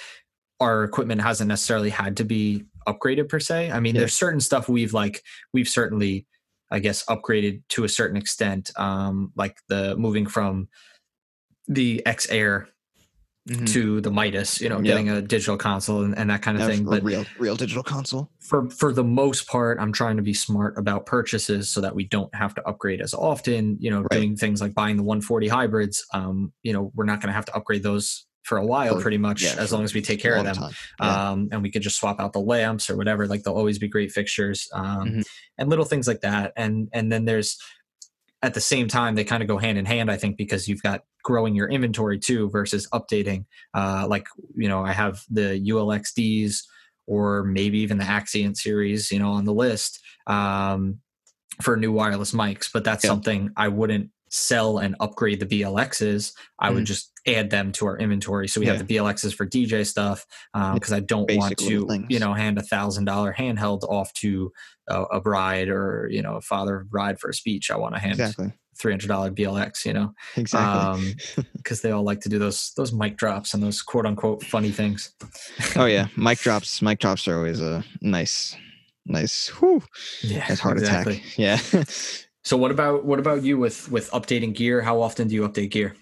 our 0.59 0.83
equipment 0.83 1.21
hasn't 1.21 1.47
necessarily 1.47 1.89
had 1.89 2.17
to 2.17 2.23
be 2.23 2.63
upgraded 2.87 3.27
per 3.27 3.39
se. 3.39 3.71
I 3.71 3.79
mean, 3.79 3.95
Yeah. 3.95 4.01
there's 4.01 4.13
certain 4.13 4.39
stuff 4.39 4.69
we've 4.69 4.93
like 4.93 5.23
we've 5.51 5.67
certainly, 5.67 6.27
I 6.71 6.79
guess, 6.79 7.03
upgraded 7.05 7.63
to 7.69 7.83
a 7.85 7.89
certain 7.89 8.17
extent. 8.17 8.71
Um, 8.77 9.31
like 9.35 9.57
the 9.67 9.95
moving 9.97 10.27
from 10.27 10.69
the 11.67 12.05
X 12.05 12.29
Air 12.29 12.69
to 13.65 14.01
the 14.01 14.11
Midas, 14.11 14.59
you 14.61 14.69
know, 14.69 14.75
Mm-hmm. 14.77 14.85
Yeah. 14.85 14.91
getting 14.91 15.09
a 15.09 15.21
digital 15.21 15.57
console 15.57 16.01
and, 16.03 16.17
and 16.17 16.29
that 16.29 16.41
kind 16.41 16.57
of 16.57 16.65
That's 16.65 16.77
thing. 16.77 16.85
But 16.85 17.03
real 17.03 17.25
real 17.39 17.55
digital 17.55 17.83
console. 17.83 18.29
for 18.39 18.69
for 18.69 18.91
the 18.93 19.03
most 19.03 19.47
part, 19.47 19.79
I'm 19.79 19.91
trying 19.93 20.17
to 20.17 20.23
be 20.23 20.33
smart 20.33 20.77
about 20.77 21.05
purchases 21.05 21.69
so 21.69 21.81
that 21.81 21.95
we 21.95 22.05
don't 22.05 22.33
have 22.35 22.53
to 22.55 22.67
upgrade 22.67 23.01
as 23.01 23.13
often. 23.13 23.77
You 23.79 23.91
know, 23.91 24.01
Right. 24.01 24.11
doing 24.11 24.35
things 24.35 24.61
like 24.61 24.73
buying 24.73 24.97
the 24.97 25.03
140 25.03 25.47
hybrids. 25.47 26.05
Um, 26.13 26.51
you 26.63 26.73
know, 26.73 26.91
we're 26.95 27.05
not 27.05 27.21
going 27.21 27.27
to 27.29 27.33
have 27.33 27.45
to 27.45 27.55
upgrade 27.55 27.83
those 27.83 28.25
for 28.43 28.57
a 28.57 28.65
while, 28.65 28.95
For- 28.95 29.01
pretty 29.01 29.17
much, 29.17 29.43
yeah, 29.43 29.55
as 29.57 29.73
long 29.73 29.83
as 29.83 29.93
we 29.93 30.01
take 30.01 30.21
care 30.21 30.35
of 30.37 30.45
them. 30.45 30.55
Yeah. 31.01 31.29
Um, 31.31 31.49
and 31.51 31.61
we 31.61 31.69
could 31.69 31.81
just 31.81 31.97
swap 31.97 32.19
out 32.21 32.31
the 32.31 32.39
lamps 32.39 32.89
or 32.89 32.95
whatever. 32.95 33.27
Like 33.27 33.43
they'll 33.43 33.53
always 33.55 33.77
be 33.77 33.89
great 33.89 34.09
fixtures, 34.11 34.69
um, 34.73 35.09
Mhm. 35.09 35.23
and 35.57 35.69
little 35.69 35.83
things 35.83 36.07
like 36.07 36.21
that. 36.21 36.53
And 36.55 36.87
and 36.93 37.11
then 37.11 37.25
there's 37.25 37.57
at 38.43 38.53
the 38.53 38.61
same 38.61 38.87
time 38.87 39.15
they 39.15 39.23
kind 39.23 39.41
of 39.41 39.47
go 39.47 39.57
hand 39.57 39.77
in 39.77 39.85
hand. 39.85 40.11
I 40.11 40.17
think 40.17 40.37
because 40.37 40.67
you've 40.67 40.83
got 40.83 41.01
growing 41.23 41.55
your 41.55 41.69
inventory 41.69 42.19
too 42.19 42.49
versus 42.49 42.87
updating. 42.93 43.45
Uh, 43.73 44.05
like 44.07 44.27
you 44.55 44.67
know, 44.69 44.83
I 44.83 44.93
have 44.93 45.23
the 45.29 45.59
ULXDs 45.67 46.61
or 47.07 47.43
maybe 47.43 47.79
even 47.79 47.97
the 47.97 48.03
Axient 48.03 48.57
series, 48.57 49.11
you 49.11 49.19
know, 49.19 49.31
on 49.31 49.45
the 49.45 49.53
list 49.53 49.99
um, 50.27 50.99
for 51.61 51.77
new 51.77 51.91
wireless 51.91 52.33
mics. 52.33 52.69
But 52.71 52.83
that's 52.83 53.03
Yeah. 53.03 53.09
something 53.09 53.51
I 53.57 53.69
wouldn't 53.69 54.11
sell 54.37 54.77
and 54.77 54.95
upgrade 54.99 55.39
the 55.39 55.45
BLXs. 55.45 56.31
I 56.59 56.69
would 56.69 56.83
Mhm. 56.83 56.87
just 56.87 57.11
add 57.27 57.49
them 57.49 57.71
to 57.73 57.85
our 57.87 57.97
inventory. 57.97 58.47
So 58.47 58.59
we 58.61 58.67
Yeah. 58.67 58.73
have 58.73 58.87
the 58.87 58.93
BLXs 58.95 59.33
for 59.33 59.45
DJ 59.45 59.83
stuff 59.85 60.25
because 60.73 60.93
I 60.93 60.99
don't 61.01 61.29
want 61.35 61.57
to, 61.57 62.05
you 62.09 62.19
know, 62.19 62.33
hand 62.33 62.57
a 62.57 62.61
thousand 62.63 63.05
dollar 63.05 63.33
handheld 63.37 63.83
off 63.83 64.13
to 64.15 64.51
a, 64.89 65.01
a 65.03 65.19
bride 65.21 65.67
or 65.69 66.07
you 66.11 66.21
know 66.21 66.35
a 66.35 66.41
father 66.41 66.77
of 66.81 66.89
bride 66.89 67.19
for 67.19 67.29
a 67.29 67.33
speech. 67.33 67.69
I 67.71 67.77
want 67.77 67.95
to 67.95 67.99
hand 67.99 68.13
Exactly. 68.19 68.53
three 68.79 68.93
hundred 68.93 69.07
dollar 69.07 69.31
BLX, 69.31 69.85
you 69.85 69.91
know, 69.93 70.13
exactly. 70.37 71.15
because 71.57 71.81
they 71.81 71.91
all 71.91 72.03
like 72.03 72.21
to 72.21 72.29
do 72.29 72.39
those 72.39 72.71
those 72.77 72.93
mic 72.93 73.17
drops 73.17 73.53
and 73.53 73.61
those 73.61 73.81
quote 73.81 74.05
unquote 74.05 74.43
funny 74.45 74.71
things. 74.71 75.11
oh 75.75 75.85
yeah, 75.85 76.07
mic 76.15 76.39
drops. 76.39 76.81
Mic 76.81 76.99
drops 76.99 77.27
are 77.27 77.35
always 77.35 77.59
a 77.59 77.83
nice, 78.01 78.55
nice. 79.05 79.49
Whew, 79.59 79.83
Yeah, 80.21 80.45
that's 80.47 80.61
heart 80.61 80.77
exactly. 80.77 81.17
attack. 81.37 81.37
Yeah. 81.75 81.83
So 82.47 82.55
what 82.55 82.71
about 82.71 83.03
what 83.03 83.19
about 83.19 83.43
you 83.43 83.57
with 83.57 83.91
with 83.91 84.09
updating 84.11 84.55
gear? 84.55 84.81
How 84.81 85.01
often 85.01 85.27
do 85.27 85.35
you 85.35 85.45
update 85.45 85.69
gear? 85.69 85.97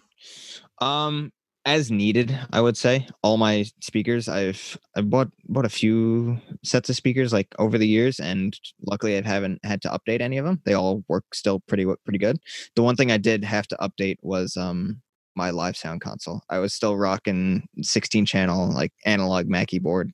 Um, 0.79 1.31
as 1.65 1.89
needed, 1.89 2.37
I 2.53 2.61
would 2.61 2.77
say. 2.77 3.07
All 3.23 3.37
my 3.37 3.65
speakers, 3.81 4.29
I've 4.29 4.77
I 4.95 5.01
bought 5.01 5.31
bought 5.49 5.65
a 5.65 5.69
few 5.69 6.37
sets 6.63 6.87
of 6.87 6.95
speakers 6.95 7.33
like 7.33 7.47
over 7.57 7.79
the 7.79 7.87
years, 7.87 8.19
and 8.19 8.55
luckily 8.85 9.17
I 9.17 9.27
haven't 9.27 9.59
had 9.65 9.81
to 9.81 9.89
update 9.89 10.21
any 10.21 10.37
of 10.37 10.45
them. 10.45 10.61
They 10.65 10.75
all 10.75 11.03
work 11.07 11.23
still 11.33 11.61
pretty 11.61 11.87
pretty 12.03 12.19
good. 12.19 12.37
The 12.75 12.83
one 12.83 12.95
thing 12.95 13.11
I 13.11 13.17
did 13.17 13.43
have 13.43 13.67
to 13.69 13.77
update 13.77 14.17
was 14.21 14.55
um 14.55 15.01
my 15.35 15.49
live 15.49 15.75
sound 15.75 16.01
console. 16.01 16.43
I 16.51 16.59
was 16.59 16.75
still 16.75 16.95
rocking 16.95 17.67
16 17.81 18.23
channel 18.27 18.71
like 18.71 18.93
analog 19.03 19.47
Mackie 19.47 19.79
board. 19.79 20.11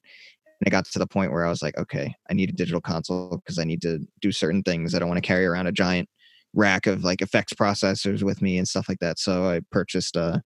And 0.61 0.67
it 0.67 0.71
got 0.71 0.85
to 0.85 1.00
the 1.00 1.07
point 1.07 1.33
where 1.33 1.45
I 1.45 1.50
was 1.50 1.61
like, 1.61 1.77
okay, 1.77 2.13
I 2.29 2.33
need 2.35 2.50
a 2.50 2.53
digital 2.53 2.79
console 2.79 3.41
because 3.43 3.59
I 3.59 3.65
need 3.65 3.81
to 3.81 4.00
do 4.21 4.31
certain 4.31 4.63
things. 4.63 4.95
I 4.95 5.00
don't 5.00 5.09
want 5.09 5.17
to 5.17 5.27
carry 5.27 5.45
around 5.45 5.67
a 5.67 5.71
giant 5.73 6.07
rack 6.53 6.88
of 6.88 7.03
like 7.03 7.22
effects 7.22 7.53
processors 7.53 8.24
with 8.24 8.41
me 8.41 8.58
and 8.58 8.67
stuff 8.67 8.88
like 8.89 9.00
that. 9.00 9.20
So 9.20 9.50
I 9.50 9.62
purchased 9.72 10.15
a 10.15 10.41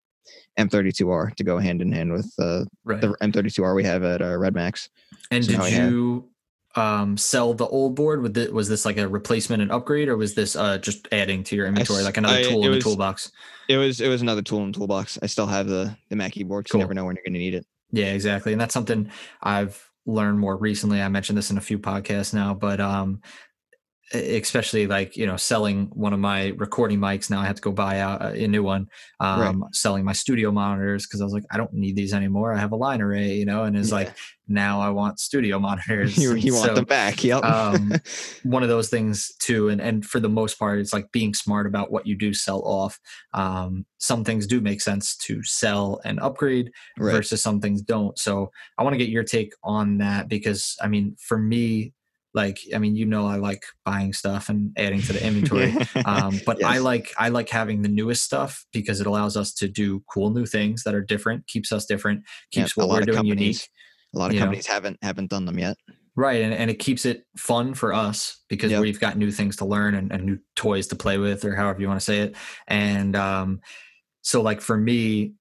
M32R 0.60 1.36
to 1.36 1.44
go 1.44 1.58
hand 1.60 1.82
in 1.82 1.92
hand 1.92 2.12
with 2.14 2.32
uh, 2.40 2.66
Right. 2.84 3.02
the 3.02 3.10
M32R 3.22 3.76
we 3.76 3.84
have 3.84 4.04
at 4.04 4.22
uh, 4.22 4.38
Red 4.38 4.54
Max. 4.54 4.90
and 5.32 5.44
so 5.44 5.52
did 5.52 5.58
now 5.60 5.64
I 5.66 5.70
have- 5.70 5.92
you 5.92 6.30
um, 6.76 7.16
sell 7.16 7.54
the 7.54 7.66
old 7.68 7.96
board? 7.96 8.22
With 8.22 8.38
it, 8.38 8.52
was 8.54 8.68
this 8.68 8.84
like 8.84 8.98
a 8.98 9.08
replacement 9.08 9.62
and 9.62 9.72
upgrade, 9.72 10.10
or 10.10 10.18
was 10.18 10.36
this 10.36 10.58
uh, 10.58 10.78
just 10.78 11.08
adding 11.14 11.42
to 11.46 11.56
your 11.56 11.68
inventory, 11.68 12.04
like 12.04 12.18
another 12.18 12.36
I- 12.40 12.44
tool 12.44 12.66
in 12.66 12.72
the 12.74 12.82
toolbox? 12.82 13.32
It 13.70 13.78
was 13.78 14.02
it 14.02 14.10
was 14.10 14.22
another 14.22 14.42
tool 14.42 14.62
in 14.64 14.72
the 14.74 14.78
toolbox. 14.78 15.18
I 15.24 15.28
still 15.28 15.48
have 15.48 15.68
the 15.68 15.96
the 16.10 16.18
Mackie 16.18 16.44
board. 16.44 16.68
Cool. 16.70 16.80
You 16.80 16.84
never 16.84 16.94
know 16.94 17.06
when 17.06 17.16
you're 17.16 17.24
going 17.24 17.34
to 17.34 17.40
need 17.40 17.54
it. 17.56 17.66
Yeah, 17.92 18.08
exactly. 18.14 18.52
And 18.52 18.60
that's 18.60 18.74
something 18.74 19.10
I've 19.42 19.90
learned 20.06 20.38
more 20.40 20.58
recently. 20.58 21.02
I 21.02 21.08
mentioned 21.08 21.38
this 21.38 21.50
in 21.50 21.58
a 21.58 21.62
few 21.62 21.80
podcasts 21.80 22.34
now, 22.34 22.54
but 22.54 22.82
um 22.82 23.22
especially 24.14 24.88
like, 24.88 25.18
you 25.18 25.26
know, 25.26 25.36
selling 25.38 25.88
one 25.94 26.14
of 26.14 26.20
my 26.20 26.50
recording 26.58 27.00
mics 27.00 27.30
now 27.30 27.42
I 27.42 27.46
have 27.46 27.56
to 27.56 27.62
go 27.62 27.72
buy 27.72 27.96
a 27.96 28.34
a 28.34 28.48
new 28.48 28.64
one. 28.64 28.88
Um 29.20 29.66
selling 29.72 30.06
my 30.06 30.14
studio 30.14 30.52
monitors 30.52 31.06
because 31.08 31.22
I 31.22 31.24
was 31.24 31.34
like 31.34 31.46
I 31.52 31.58
don't 31.58 31.74
need 31.74 31.96
these 31.96 32.14
anymore. 32.14 32.54
I 32.54 32.60
have 32.60 32.72
a 32.72 32.76
line 32.76 33.02
array, 33.02 33.34
you 33.34 33.46
know, 33.46 33.64
and 33.64 33.76
it's 33.76 33.90
Yeah. 33.90 33.96
like 33.96 34.16
now 34.48 34.80
I 34.80 34.90
want 34.90 35.20
studio 35.20 35.58
monitors. 35.70 36.18
you 36.18 36.36
you 36.36 36.54
want 36.54 36.68
so, 36.68 36.76
them 36.76 36.86
back? 36.86 37.24
Yep. 37.24 37.44
um, 37.44 37.94
one 38.44 38.62
of 38.62 38.70
those 38.70 38.90
things 38.90 39.32
too 39.40 39.70
and 39.70 39.82
and 39.82 40.06
for 40.06 40.20
the 40.20 40.30
most 40.30 40.60
part 40.60 40.80
it's 40.80 40.94
like 40.94 41.12
being 41.12 41.34
smart 41.34 41.66
about 41.66 41.92
what 41.92 42.06
you 42.06 42.16
do 42.16 42.32
sell 42.34 42.62
off 42.62 43.00
um, 43.34 43.86
some 43.98 44.24
things 44.24 44.46
do 44.46 44.62
make 44.62 44.82
sense 44.82 45.16
to 45.18 45.42
sell 45.44 46.00
and 46.06 46.20
upgrade 46.20 46.72
right. 47.00 47.12
versus 47.12 47.42
some 47.42 47.60
things 47.60 47.82
don't 47.82 48.20
so 48.20 48.52
i 48.78 48.84
want 48.84 48.94
to 48.94 48.98
get 49.00 49.10
your 49.10 49.24
take 49.24 49.52
on 49.64 49.98
that 49.98 50.28
because 50.28 50.76
i 50.82 50.88
mean 50.88 51.16
for 51.20 51.40
me 51.40 51.92
like 52.36 52.60
i 52.76 52.78
mean 52.78 52.96
you 52.96 53.06
know 53.06 53.26
i 53.26 53.38
like 53.38 53.64
buying 53.86 54.14
stuff 54.14 54.50
and 54.50 54.72
adding 54.78 55.02
to 55.02 55.14
the 55.14 55.26
inventory 55.26 55.74
um, 56.06 56.40
but 56.46 56.64
I 56.64 56.78
like 56.80 57.14
I 57.18 57.30
like 57.30 57.50
having 57.50 57.82
the 57.82 57.90
newest 57.90 58.24
stuff 58.24 58.66
because 58.72 59.02
it 59.02 59.08
allows 59.08 59.36
us 59.38 59.54
to 59.56 59.68
do 59.68 60.04
cool 60.12 60.30
new 60.30 60.46
things 60.46 60.84
that 60.84 60.94
are 60.94 61.02
different, 61.02 61.48
keeps 61.48 61.72
us 61.72 61.86
different, 61.86 62.24
Yeah, 62.52 62.64
keeps 62.64 62.76
a 62.76 62.80
what 62.82 62.90
lot 62.90 62.96
we're 62.96 63.00
of 63.02 63.06
doing 63.08 63.26
unique. 63.26 63.68
a 64.14 64.20
lot 64.20 64.28
of 64.28 64.34
you 64.34 64.40
know. 64.40 64.46
companies 64.46 64.68
haven't 64.68 64.98
haven't 65.02 65.30
done 65.30 65.46
them 65.46 65.58
yet. 65.60 65.78
Right, 66.18 66.42
and, 66.42 66.54
and 66.54 66.70
it 66.72 66.80
keeps 66.80 67.06
it 67.06 67.26
fun 67.38 67.74
for 67.74 67.94
us 67.94 68.42
because 68.48 68.72
Yep. 68.72 68.82
we've 68.82 69.00
got 69.00 69.18
new 69.18 69.32
things 69.32 69.58
to 69.58 69.66
learn 69.66 69.96
and, 69.96 70.12
and 70.12 70.26
new 70.26 70.40
toys 70.56 70.88
to 70.88 70.96
play 70.96 71.18
with, 71.18 71.44
or 71.44 71.56
however 71.56 71.82
you 71.82 71.88
want 71.88 72.00
to 72.00 72.06
say 72.06 72.20
it. 72.20 72.36
And 72.68 73.16
um, 73.18 73.60
so, 74.22 74.42
like 74.42 74.62
for 74.62 74.78
me, 74.78 75.34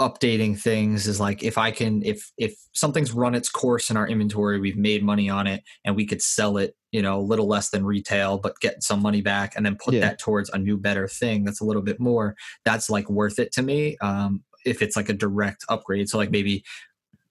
updating 0.00 0.58
things 0.58 1.06
is 1.06 1.20
like 1.20 1.42
if 1.42 1.56
I 1.58 1.70
can, 1.70 2.02
if 2.04 2.32
if 2.36 2.54
something's 2.72 3.12
run 3.12 3.34
its 3.34 3.48
course 3.48 3.90
in 3.90 3.96
our 3.96 4.08
inventory, 4.08 4.58
we've 4.58 4.76
made 4.76 5.02
money 5.04 5.28
on 5.28 5.46
it, 5.46 5.62
and 5.84 5.94
we 5.96 6.06
could 6.06 6.20
sell 6.22 6.56
it, 6.56 6.74
you 6.92 7.00
know, 7.02 7.18
a 7.18 7.22
little 7.22 7.46
less 7.46 7.70
than 7.70 7.84
retail, 7.84 8.38
but 8.38 8.58
get 8.60 8.82
some 8.82 9.00
money 9.00 9.20
back, 9.22 9.54
and 9.56 9.64
then 9.64 9.76
put 9.76 9.94
Yeah. 9.94 10.00
that 10.00 10.18
towards 10.18 10.50
a 10.50 10.58
new, 10.58 10.76
better 10.76 11.06
thing 11.08 11.44
that's 11.44 11.60
a 11.60 11.64
little 11.64 11.82
bit 11.82 12.00
more. 12.00 12.34
That's 12.64 12.90
like 12.90 13.08
worth 13.08 13.38
it 13.38 13.52
to 13.52 13.62
me. 13.62 13.96
Um, 14.00 14.42
if 14.66 14.82
it's 14.82 14.96
like 14.96 15.08
a 15.08 15.14
direct 15.14 15.64
upgrade, 15.68 16.08
so 16.08 16.18
like 16.18 16.30
maybe 16.30 16.64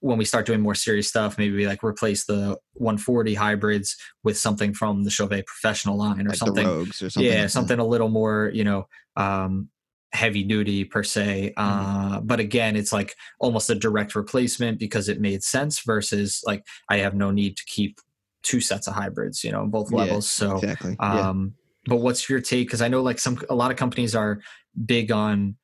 when 0.00 0.18
we 0.18 0.24
start 0.26 0.44
doing 0.44 0.60
more 0.60 0.74
serious 0.74 1.08
stuff, 1.08 1.38
maybe 1.38 1.56
we 1.56 1.66
like 1.66 1.82
replace 1.82 2.26
the 2.26 2.58
140 2.74 3.34
hybrids 3.34 3.96
with 4.22 4.36
something 4.36 4.74
from 4.74 5.02
the 5.04 5.10
Chauvet 5.10 5.46
professional 5.46 5.96
line 5.96 6.26
or 6.26 6.30
Like 6.30 6.36
something. 6.38 6.66
or 6.66 6.84
something. 6.92 7.22
yeah, 7.22 7.30
like 7.30 7.38
that. 7.44 7.50
something 7.50 7.78
a 7.78 7.86
little 7.86 8.10
more, 8.10 8.50
you 8.52 8.64
know, 8.64 8.86
um, 9.16 9.70
heavy 10.14 10.44
duty 10.44 10.84
per 10.84 11.02
se. 11.02 11.52
Mm-hmm. 11.56 12.14
Uh, 12.14 12.20
but 12.20 12.40
again, 12.40 12.76
it's 12.76 12.92
like 12.92 13.14
almost 13.40 13.68
a 13.68 13.74
direct 13.74 14.14
replacement 14.14 14.78
because 14.78 15.08
it 15.08 15.20
made 15.20 15.42
sense 15.42 15.80
versus 15.80 16.42
like 16.46 16.64
I 16.88 16.98
have 16.98 17.14
no 17.14 17.30
need 17.30 17.56
to 17.56 17.64
keep 17.66 18.00
two 18.42 18.60
sets 18.60 18.86
of 18.86 18.94
hybrids, 18.94 19.42
you 19.42 19.50
know, 19.52 19.66
both 19.66 19.90
Yeah, 19.90 19.98
levels. 19.98 20.28
So, 20.28 20.56
Exactly. 20.56 20.96
yeah. 21.00 21.28
um, 21.30 21.54
but 21.86 21.96
what's 21.96 22.30
your 22.30 22.40
take? 22.40 22.68
Because 22.68 22.80
I 22.80 22.88
know 22.88 23.02
like 23.02 23.18
some 23.18 23.38
a 23.50 23.54
lot 23.54 23.70
of 23.70 23.76
companies 23.76 24.14
are 24.14 24.40
big 24.86 25.10
on 25.12 25.56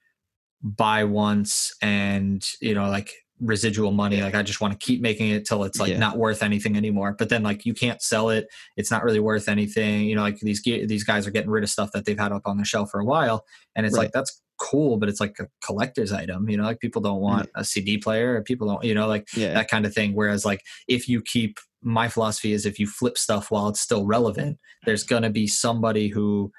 buy 0.62 1.04
once 1.04 1.74
and 1.80 2.46
you 2.60 2.74
know 2.74 2.90
like 2.90 3.14
residual 3.40 3.90
money. 3.90 4.20
Like 4.22 4.34
I 4.34 4.42
just 4.42 4.60
want 4.60 4.78
to 4.78 4.84
keep 4.84 5.00
making 5.00 5.30
it 5.30 5.46
till 5.46 5.64
it's 5.64 5.80
like 5.80 5.90
Yeah. 5.90 5.98
not 5.98 6.18
worth 6.18 6.42
anything 6.42 6.76
anymore. 6.76 7.14
But 7.18 7.28
then 7.28 7.42
like 7.42 7.64
you 7.64 7.74
can't 7.74 8.02
sell 8.02 8.30
it. 8.30 8.46
It's 8.76 8.90
not 8.90 9.02
really 9.02 9.20
worth 9.20 9.48
anything. 9.48 10.04
You 10.04 10.16
know, 10.16 10.22
like 10.22 10.38
these 10.40 10.62
these 10.62 11.04
guys 11.04 11.26
are 11.26 11.30
getting 11.30 11.50
rid 11.50 11.64
of 11.64 11.70
stuff 11.70 11.90
that 11.92 12.04
they've 12.04 12.18
had 12.18 12.32
up 12.32 12.42
on 12.44 12.58
the 12.58 12.64
shelf 12.64 12.90
for 12.90 13.00
a 13.00 13.04
while, 13.04 13.44
and 13.74 13.86
it's 13.86 13.96
Right. 13.96 14.04
like 14.04 14.12
that's 14.12 14.40
cool, 14.58 14.98
but 14.98 15.08
it's 15.08 15.20
like 15.20 15.36
a 15.40 15.48
collector's 15.64 16.12
item. 16.12 16.48
You 16.48 16.58
know, 16.58 16.64
like 16.64 16.80
people 16.80 17.00
don't 17.00 17.20
want 17.20 17.48
mm-hmm. 17.48 17.60
a 17.60 17.64
CD 17.64 17.98
player. 17.98 18.34
Or 18.36 18.42
people 18.42 18.68
don't. 18.68 18.84
You 18.84 18.94
know, 18.94 19.06
like 19.06 19.26
that 19.36 19.68
kind 19.68 19.86
of 19.86 19.94
thing. 19.94 20.14
Whereas 20.14 20.44
like 20.44 20.62
if 20.86 21.08
you 21.08 21.22
keep 21.22 21.58
my 21.82 22.08
philosophy 22.08 22.52
is 22.52 22.66
if 22.66 22.78
you 22.78 22.86
flip 22.86 23.16
stuff 23.16 23.50
while 23.50 23.68
it's 23.68 23.80
still 23.80 24.04
relevant, 24.04 24.58
there's 24.84 25.02
gonna 25.04 25.30
be 25.30 25.46
somebody 25.46 26.08
who 26.08 26.52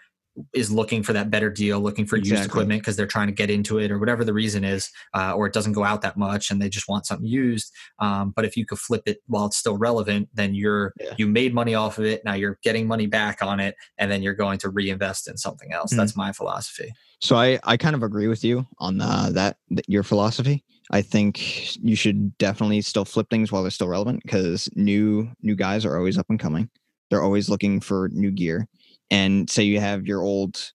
is 0.53 0.71
looking 0.71 1.03
for 1.03 1.13
that 1.13 1.29
better 1.29 1.50
deal, 1.50 1.79
looking 1.79 2.05
for 2.05 2.15
used 2.17 2.45
equipment 2.45 2.81
because 2.81 2.95
they're 2.95 3.05
trying 3.05 3.27
to 3.27 3.33
get 3.33 3.50
into 3.50 3.79
it 3.79 3.91
or 3.91 4.00
whatever 4.00 4.23
the 4.23 4.33
reason 4.33 4.63
is, 4.63 4.89
uh, 5.13 5.33
or 5.33 5.45
it 5.45 5.53
doesn't 5.53 5.73
go 5.73 5.83
out 5.83 6.01
that 6.01 6.15
much 6.17 6.51
and 6.51 6.61
they 6.61 6.69
just 6.69 6.88
want 6.88 7.05
something 7.05 7.27
used. 7.27 7.71
Um, 8.00 8.31
but 8.35 8.45
if 8.45 8.55
you 8.55 8.65
could 8.65 8.79
flip 8.79 9.01
it 9.05 9.17
while 9.27 9.45
it's 9.45 9.57
still 9.57 9.77
relevant, 9.77 10.29
then 10.33 10.55
you're 10.55 10.93
Yeah. 11.00 11.15
you 11.17 11.27
made 11.27 11.53
money 11.53 11.75
off 11.75 11.97
of 11.97 12.05
it. 12.05 12.23
Now 12.23 12.33
you're 12.33 12.57
getting 12.63 12.88
money 12.88 13.07
back 13.07 13.41
on 13.41 13.59
it, 13.59 13.75
and 13.97 14.09
then 14.09 14.21
you're 14.23 14.33
going 14.33 14.57
to 14.59 14.69
reinvest 14.69 15.27
in 15.27 15.38
something 15.38 15.73
else. 15.73 15.93
Mhm. 15.93 15.97
That's 15.97 16.15
my 16.15 16.31
philosophy. 16.31 16.93
So 17.19 17.35
I, 17.35 17.59
I 17.63 17.77
kind 17.77 17.95
of 17.95 18.01
agree 18.01 18.27
with 18.27 18.43
you 18.43 18.65
on 18.79 19.00
uh, 19.01 19.29
that, 19.33 19.57
that 19.71 19.88
your 19.88 20.03
philosophy. 20.03 20.63
I 20.91 21.01
think 21.01 21.75
you 21.77 21.95
should 21.95 22.38
definitely 22.38 22.81
still 22.81 23.05
flip 23.05 23.29
things 23.29 23.51
while 23.51 23.61
they're 23.63 23.71
still 23.71 23.88
relevant 23.88 24.23
because 24.23 24.69
new 24.75 25.29
new 25.41 25.55
guys 25.55 25.85
are 25.85 25.97
always 25.97 26.17
up 26.17 26.25
and 26.29 26.39
coming. 26.39 26.69
They're 27.09 27.21
always 27.21 27.50
looking 27.50 27.79
for 27.81 28.09
new 28.13 28.31
gear. 28.31 28.67
And 29.11 29.49
say 29.49 29.63
you 29.63 29.79
have 29.79 30.07
your 30.07 30.23
old 30.23 30.71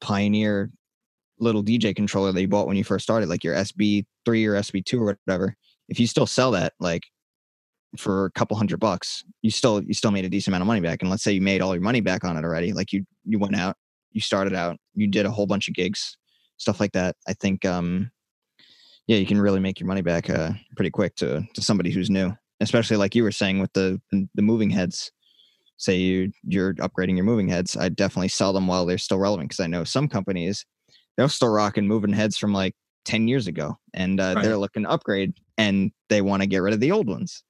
Pioneer 0.00 0.70
little 1.38 1.62
DJ 1.62 1.94
controller 1.94 2.32
that 2.32 2.40
you 2.40 2.48
bought 2.48 2.66
when 2.66 2.76
you 2.76 2.84
first 2.84 3.02
started, 3.02 3.28
like 3.28 3.44
your 3.44 3.54
SB3 3.54 4.06
or 4.26 4.54
SB2 4.54 4.94
or 4.94 5.16
whatever. 5.26 5.56
If 5.88 6.00
you 6.00 6.06
still 6.06 6.26
sell 6.26 6.52
that, 6.52 6.72
like 6.80 7.02
for 7.98 8.26
a 8.26 8.30
couple 8.30 8.56
hundred 8.56 8.80
bucks, 8.80 9.24
you 9.42 9.50
still 9.50 9.82
you 9.82 9.94
still 9.94 10.10
made 10.10 10.24
a 10.24 10.28
decent 10.28 10.52
amount 10.52 10.62
of 10.62 10.66
money 10.68 10.80
back. 10.80 11.02
And 11.02 11.10
let's 11.10 11.22
say 11.22 11.32
you 11.32 11.42
made 11.42 11.60
all 11.60 11.74
your 11.74 11.82
money 11.82 12.00
back 12.00 12.24
on 12.24 12.36
it 12.36 12.44
already, 12.44 12.72
like 12.72 12.92
you 12.92 13.04
you 13.24 13.38
went 13.38 13.56
out, 13.56 13.76
you 14.12 14.20
started 14.20 14.54
out, 14.54 14.78
you 14.94 15.06
did 15.08 15.26
a 15.26 15.30
whole 15.30 15.46
bunch 15.46 15.68
of 15.68 15.74
gigs, 15.74 16.16
stuff 16.56 16.80
like 16.80 16.92
that. 16.92 17.16
I 17.26 17.34
think 17.34 17.64
um 17.64 18.10
yeah, 19.06 19.16
you 19.18 19.26
can 19.26 19.40
really 19.40 19.60
make 19.60 19.80
your 19.80 19.88
money 19.88 20.02
back 20.02 20.30
uh 20.30 20.52
pretty 20.76 20.90
quick 20.90 21.16
to 21.16 21.42
to 21.54 21.62
somebody 21.62 21.90
who's 21.90 22.10
new. 22.10 22.32
Especially 22.60 22.96
like 22.96 23.14
you 23.14 23.24
were 23.24 23.32
saying 23.32 23.58
with 23.58 23.72
the 23.72 24.00
the 24.12 24.42
moving 24.42 24.70
heads. 24.70 25.10
Say 25.76 25.96
you 25.96 26.32
you're 26.44 26.74
upgrading 26.74 27.16
your 27.16 27.24
moving 27.24 27.48
heads, 27.48 27.76
I'd 27.76 27.96
definitely 27.96 28.28
sell 28.28 28.52
them 28.52 28.66
while 28.66 28.86
they're 28.86 28.98
still 28.98 29.18
relevant 29.18 29.48
because 29.50 29.60
I 29.60 29.66
know 29.66 29.84
some 29.84 30.08
companies 30.08 30.64
they're 31.16 31.28
still 31.28 31.48
rocking 31.48 31.86
moving 31.86 32.12
heads 32.12 32.38
from 32.38 32.52
like 32.52 32.74
10 33.04 33.28
years 33.28 33.46
ago 33.46 33.76
and 33.94 34.20
uh, 34.20 34.34
Right. 34.36 34.42
they're 34.44 34.56
looking 34.56 34.84
to 34.84 34.90
upgrade 34.90 35.34
and 35.58 35.90
they 36.08 36.22
want 36.22 36.42
to 36.42 36.46
get 36.46 36.58
rid 36.58 36.72
of 36.72 36.80
the 36.80 36.92
old 36.92 37.08
ones 37.08 37.42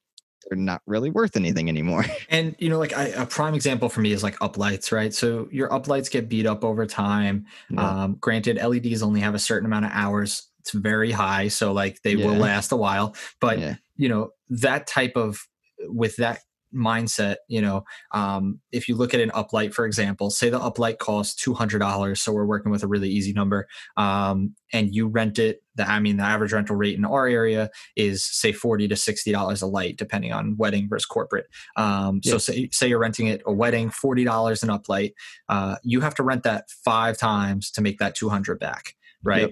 they're 0.48 0.56
not 0.58 0.82
really 0.86 1.10
worth 1.10 1.36
anything 1.36 1.68
anymore 1.68 2.04
And 2.28 2.56
you 2.58 2.68
know, 2.70 2.78
like 2.78 2.94
I, 2.96 3.08
a 3.08 3.26
prime 3.26 3.54
example 3.54 3.88
for 3.90 4.00
me 4.00 4.12
is 4.12 4.22
like 4.22 4.38
uplights, 4.38 4.90
right? 4.90 5.12
So 5.12 5.48
your 5.52 5.68
uplights 5.68 6.10
get 6.10 6.28
beat 6.28 6.46
up 6.46 6.64
over 6.64 6.86
time. 6.86 7.46
Yeah. 7.70 8.04
Um, 8.04 8.16
granted, 8.20 8.56
LEDs 8.56 9.02
only 9.02 9.20
have 9.20 9.34
a 9.34 9.38
certain 9.38 9.66
amount 9.66 9.84
of 9.84 9.90
hours. 9.92 10.48
It's 10.60 10.70
very 10.72 11.10
high, 11.12 11.48
so 11.48 11.72
like 11.72 12.00
they 12.02 12.16
will 12.16 12.36
last 12.36 12.72
a 12.72 12.76
while. 12.76 13.14
But 13.40 13.58
Yeah. 13.58 13.74
you 13.96 14.08
know 14.08 14.30
that 14.48 14.86
type 14.86 15.12
of 15.16 15.46
with 15.88 16.16
that 16.16 16.40
mindset 16.74 17.36
you 17.48 17.60
know 17.60 17.84
um, 18.12 18.60
if 18.70 18.88
you 18.88 18.94
look 18.94 19.14
at 19.14 19.20
an 19.20 19.30
uplight 19.30 19.72
for 19.72 19.86
example 19.86 20.30
say 20.30 20.50
the 20.50 20.58
uplight 20.58 20.98
costs 20.98 21.42
$200 21.44 22.18
so 22.18 22.32
we're 22.32 22.46
working 22.46 22.72
with 22.72 22.82
a 22.82 22.86
really 22.86 23.08
easy 23.08 23.32
number 23.32 23.66
um, 23.96 24.54
and 24.72 24.94
you 24.94 25.06
rent 25.06 25.38
it 25.38 25.62
the 25.74 25.88
i 25.88 26.00
mean 26.00 26.16
the 26.16 26.22
average 26.22 26.52
rental 26.52 26.76
rate 26.76 26.96
in 26.96 27.04
our 27.04 27.26
area 27.26 27.70
is 27.96 28.24
say 28.24 28.52
40 28.52 28.88
to 28.88 28.96
60 28.96 29.32
dollars 29.32 29.62
a 29.62 29.66
light 29.66 29.96
depending 29.96 30.32
on 30.32 30.56
wedding 30.56 30.88
versus 30.88 31.06
corporate. 31.06 31.46
Um, 31.76 32.22
so 32.22 32.38
say, 32.38 32.68
say 32.72 32.88
you're 32.88 32.98
renting 32.98 33.26
it 33.26 33.42
a 33.46 33.52
wedding 33.52 33.90
40 33.90 34.24
dollars 34.24 34.62
an 34.62 34.68
uplight 34.68 35.12
uh, 35.48 35.76
you 35.82 36.00
have 36.00 36.14
to 36.16 36.22
rent 36.22 36.42
that 36.44 36.70
five 36.70 37.18
times 37.18 37.70
to 37.72 37.82
make 37.82 37.98
that 37.98 38.14
200 38.14 38.58
back 38.58 38.94
right? 39.24 39.42
Yep. 39.42 39.50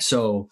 so 0.00 0.48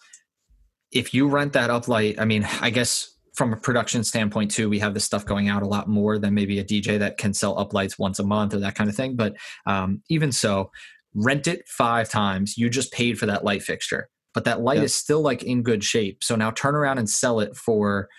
if 0.91 1.13
you 1.13 1.27
rent 1.27 1.53
that 1.53 1.69
uplight 1.69 2.19
i 2.19 2.25
mean 2.25 2.47
i 2.61 2.69
guess 2.69 3.12
from 3.33 3.51
a 3.51 3.57
production 3.57 4.03
standpoint 4.03 4.51
too 4.51 4.69
we 4.69 4.79
have 4.79 4.93
this 4.93 5.03
stuff 5.03 5.25
going 5.25 5.49
out 5.49 5.63
a 5.63 5.67
lot 5.67 5.87
more 5.87 6.19
than 6.19 6.33
maybe 6.33 6.59
a 6.59 6.63
dj 6.63 6.99
that 6.99 7.17
can 7.17 7.33
sell 7.33 7.55
uplights 7.55 7.97
once 7.97 8.19
a 8.19 8.23
month 8.23 8.53
or 8.53 8.59
that 8.59 8.75
kind 8.75 8.89
of 8.89 8.95
thing. 8.95 9.15
But 9.15 9.35
um, 9.65 10.01
even 10.09 10.31
so 10.31 10.71
rent 11.15 11.47
it 11.47 11.67
five 11.67 12.09
times 12.09 12.57
you 12.57 12.69
just 12.69 12.91
paid 12.91 13.19
for 13.19 13.25
that 13.27 13.43
light 13.43 13.63
fixture. 13.63 14.09
But 14.33 14.45
that 14.45 14.61
light 14.61 14.81
is 14.81 14.95
still 14.95 15.21
like 15.21 15.43
in 15.43 15.61
good 15.61 15.83
shape. 15.83 16.23
So 16.23 16.35
now 16.35 16.49
turn 16.49 16.73
around 16.73 16.97
and 16.97 17.07
sell 17.07 17.39
it 17.39 17.55
for 17.55 18.09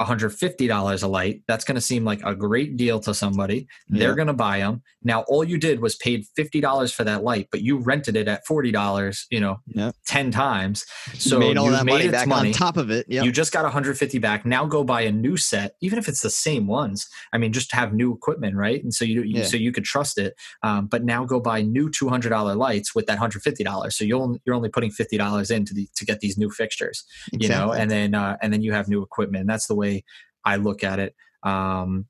$150 0.00 1.02
a 1.02 1.06
light. 1.06 1.42
That's 1.48 1.64
going 1.64 1.74
to 1.76 1.80
seem 1.80 2.04
like 2.04 2.22
a 2.24 2.34
great 2.34 2.76
deal 2.76 3.00
to 3.00 3.14
somebody. 3.14 3.66
They're 3.88 4.14
going 4.14 4.28
to 4.28 4.32
buy 4.32 4.58
them. 4.58 4.82
Now, 5.04 5.22
all 5.22 5.44
you 5.44 5.58
did 5.58 5.80
was 5.80 5.96
paid 5.96 6.24
$50 6.38 6.94
for 6.94 7.04
that 7.04 7.24
light, 7.24 7.48
but 7.50 7.62
you 7.62 7.78
rented 7.78 8.16
it 8.16 8.28
at 8.28 8.42
$40, 8.48 9.24
you 9.30 9.40
know, 9.40 9.58
yeah. 9.66 9.92
10 10.06 10.30
times. 10.30 10.84
So 11.14 11.36
you 11.36 11.40
made 11.40 11.56
all 11.56 11.66
you 11.66 11.72
that 11.72 11.84
made 11.84 11.92
money 11.92 12.08
back 12.08 12.28
money. 12.28 12.48
on 12.50 12.54
top 12.54 12.76
of 12.76 12.90
it. 12.90 13.06
Yep. 13.08 13.24
You 13.24 13.32
just 13.32 13.52
got 13.52 13.64
150 13.64 14.18
back. 14.18 14.46
Now 14.46 14.64
go 14.64 14.84
buy 14.84 15.02
a 15.02 15.12
new 15.12 15.36
set, 15.36 15.74
even 15.80 15.98
if 15.98 16.08
it's 16.08 16.20
the 16.20 16.30
same 16.30 16.66
ones. 16.66 17.08
I 17.32 17.38
mean, 17.38 17.52
just 17.52 17.72
have 17.74 17.92
new 17.92 18.12
equipment, 18.14 18.56
right? 18.56 18.82
And 18.82 18.94
so 18.94 19.04
you, 19.04 19.22
yeah. 19.22 19.44
so 19.44 19.56
you 19.56 19.72
could 19.72 19.84
trust 19.84 20.18
it. 20.18 20.34
Um, 20.62 20.86
but 20.86 21.04
now 21.04 21.24
go 21.24 21.40
buy 21.40 21.62
new 21.62 21.90
$200 21.90 22.56
lights 22.56 22.94
with 22.94 23.06
that 23.06 23.18
$150. 23.18 23.92
So 23.92 24.04
you'll, 24.04 24.38
you're 24.44 24.54
only 24.54 24.68
putting 24.68 24.90
$50 24.90 25.50
in 25.50 25.64
to, 25.64 25.74
the, 25.74 25.88
to 25.96 26.04
get 26.04 26.20
these 26.20 26.38
new 26.38 26.50
fixtures, 26.50 27.04
exactly. 27.32 27.46
you 27.46 27.48
know, 27.48 27.72
and 27.72 27.90
then, 27.90 28.14
uh, 28.14 28.36
and 28.40 28.52
then 28.52 28.62
you 28.62 28.72
have 28.72 28.88
new 28.88 29.02
equipment. 29.02 29.42
And 29.42 29.50
that's 29.50 29.66
the 29.66 29.74
way 29.74 29.81
way 29.82 30.04
I 30.44 30.56
look 30.56 30.84
at 30.84 30.98
it. 30.98 31.14
Um, 31.42 32.06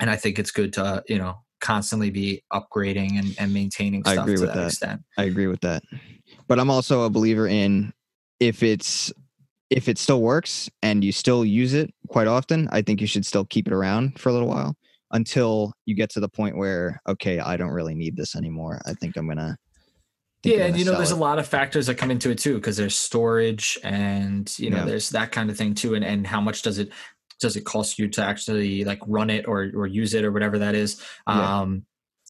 and 0.00 0.10
I 0.10 0.16
think 0.16 0.38
it's 0.38 0.50
good 0.50 0.72
to, 0.74 1.02
you 1.08 1.18
know, 1.18 1.36
constantly 1.60 2.10
be 2.10 2.42
upgrading 2.52 3.18
and, 3.18 3.34
and 3.38 3.52
maintaining 3.52 4.02
stuff 4.02 4.18
I 4.18 4.22
agree 4.22 4.36
to 4.36 4.40
with 4.42 4.50
that, 4.50 4.56
that 4.56 4.66
extent. 4.68 5.02
I 5.18 5.24
agree 5.24 5.46
with 5.46 5.60
that. 5.60 5.82
But 6.48 6.58
I'm 6.58 6.70
also 6.70 7.02
a 7.02 7.10
believer 7.10 7.46
in 7.46 7.92
if 8.40 8.62
it's 8.62 9.12
if 9.68 9.88
it 9.88 9.98
still 9.98 10.20
works 10.20 10.68
and 10.82 11.04
you 11.04 11.12
still 11.12 11.44
use 11.44 11.74
it 11.74 11.94
quite 12.08 12.26
often, 12.26 12.68
I 12.72 12.82
think 12.82 13.00
you 13.00 13.06
should 13.06 13.24
still 13.24 13.44
keep 13.44 13.68
it 13.68 13.72
around 13.72 14.18
for 14.18 14.30
a 14.30 14.32
little 14.32 14.48
while 14.48 14.74
until 15.12 15.72
you 15.86 15.94
get 15.94 16.10
to 16.10 16.20
the 16.20 16.28
point 16.28 16.56
where 16.56 17.00
okay, 17.08 17.38
I 17.38 17.56
don't 17.56 17.70
really 17.70 17.94
need 17.94 18.16
this 18.16 18.34
anymore. 18.34 18.80
I 18.86 18.94
think 18.94 19.16
I'm 19.16 19.28
gonna 19.28 19.56
yeah 20.44 20.64
and 20.64 20.78
you 20.78 20.84
know 20.84 20.96
there's 20.96 21.10
it. 21.10 21.16
a 21.16 21.20
lot 21.20 21.38
of 21.38 21.46
factors 21.46 21.86
that 21.86 21.96
come 21.96 22.10
into 22.10 22.30
it 22.30 22.38
too 22.38 22.54
because 22.54 22.76
there's 22.76 22.96
storage 22.96 23.78
and 23.82 24.58
you 24.58 24.70
know 24.70 24.78
yeah. 24.78 24.84
there's 24.84 25.10
that 25.10 25.32
kind 25.32 25.50
of 25.50 25.56
thing 25.56 25.74
too 25.74 25.94
and 25.94 26.04
and 26.04 26.26
how 26.26 26.40
much 26.40 26.62
does 26.62 26.78
it 26.78 26.90
does 27.40 27.56
it 27.56 27.64
cost 27.64 27.98
you 27.98 28.08
to 28.08 28.22
actually 28.22 28.84
like 28.84 29.00
run 29.06 29.30
it 29.30 29.46
or 29.46 29.70
or 29.74 29.86
use 29.86 30.14
it 30.14 30.24
or 30.24 30.32
whatever 30.32 30.58
that 30.58 30.74
is 30.74 31.02
yeah. 31.28 31.60
um 31.60 31.84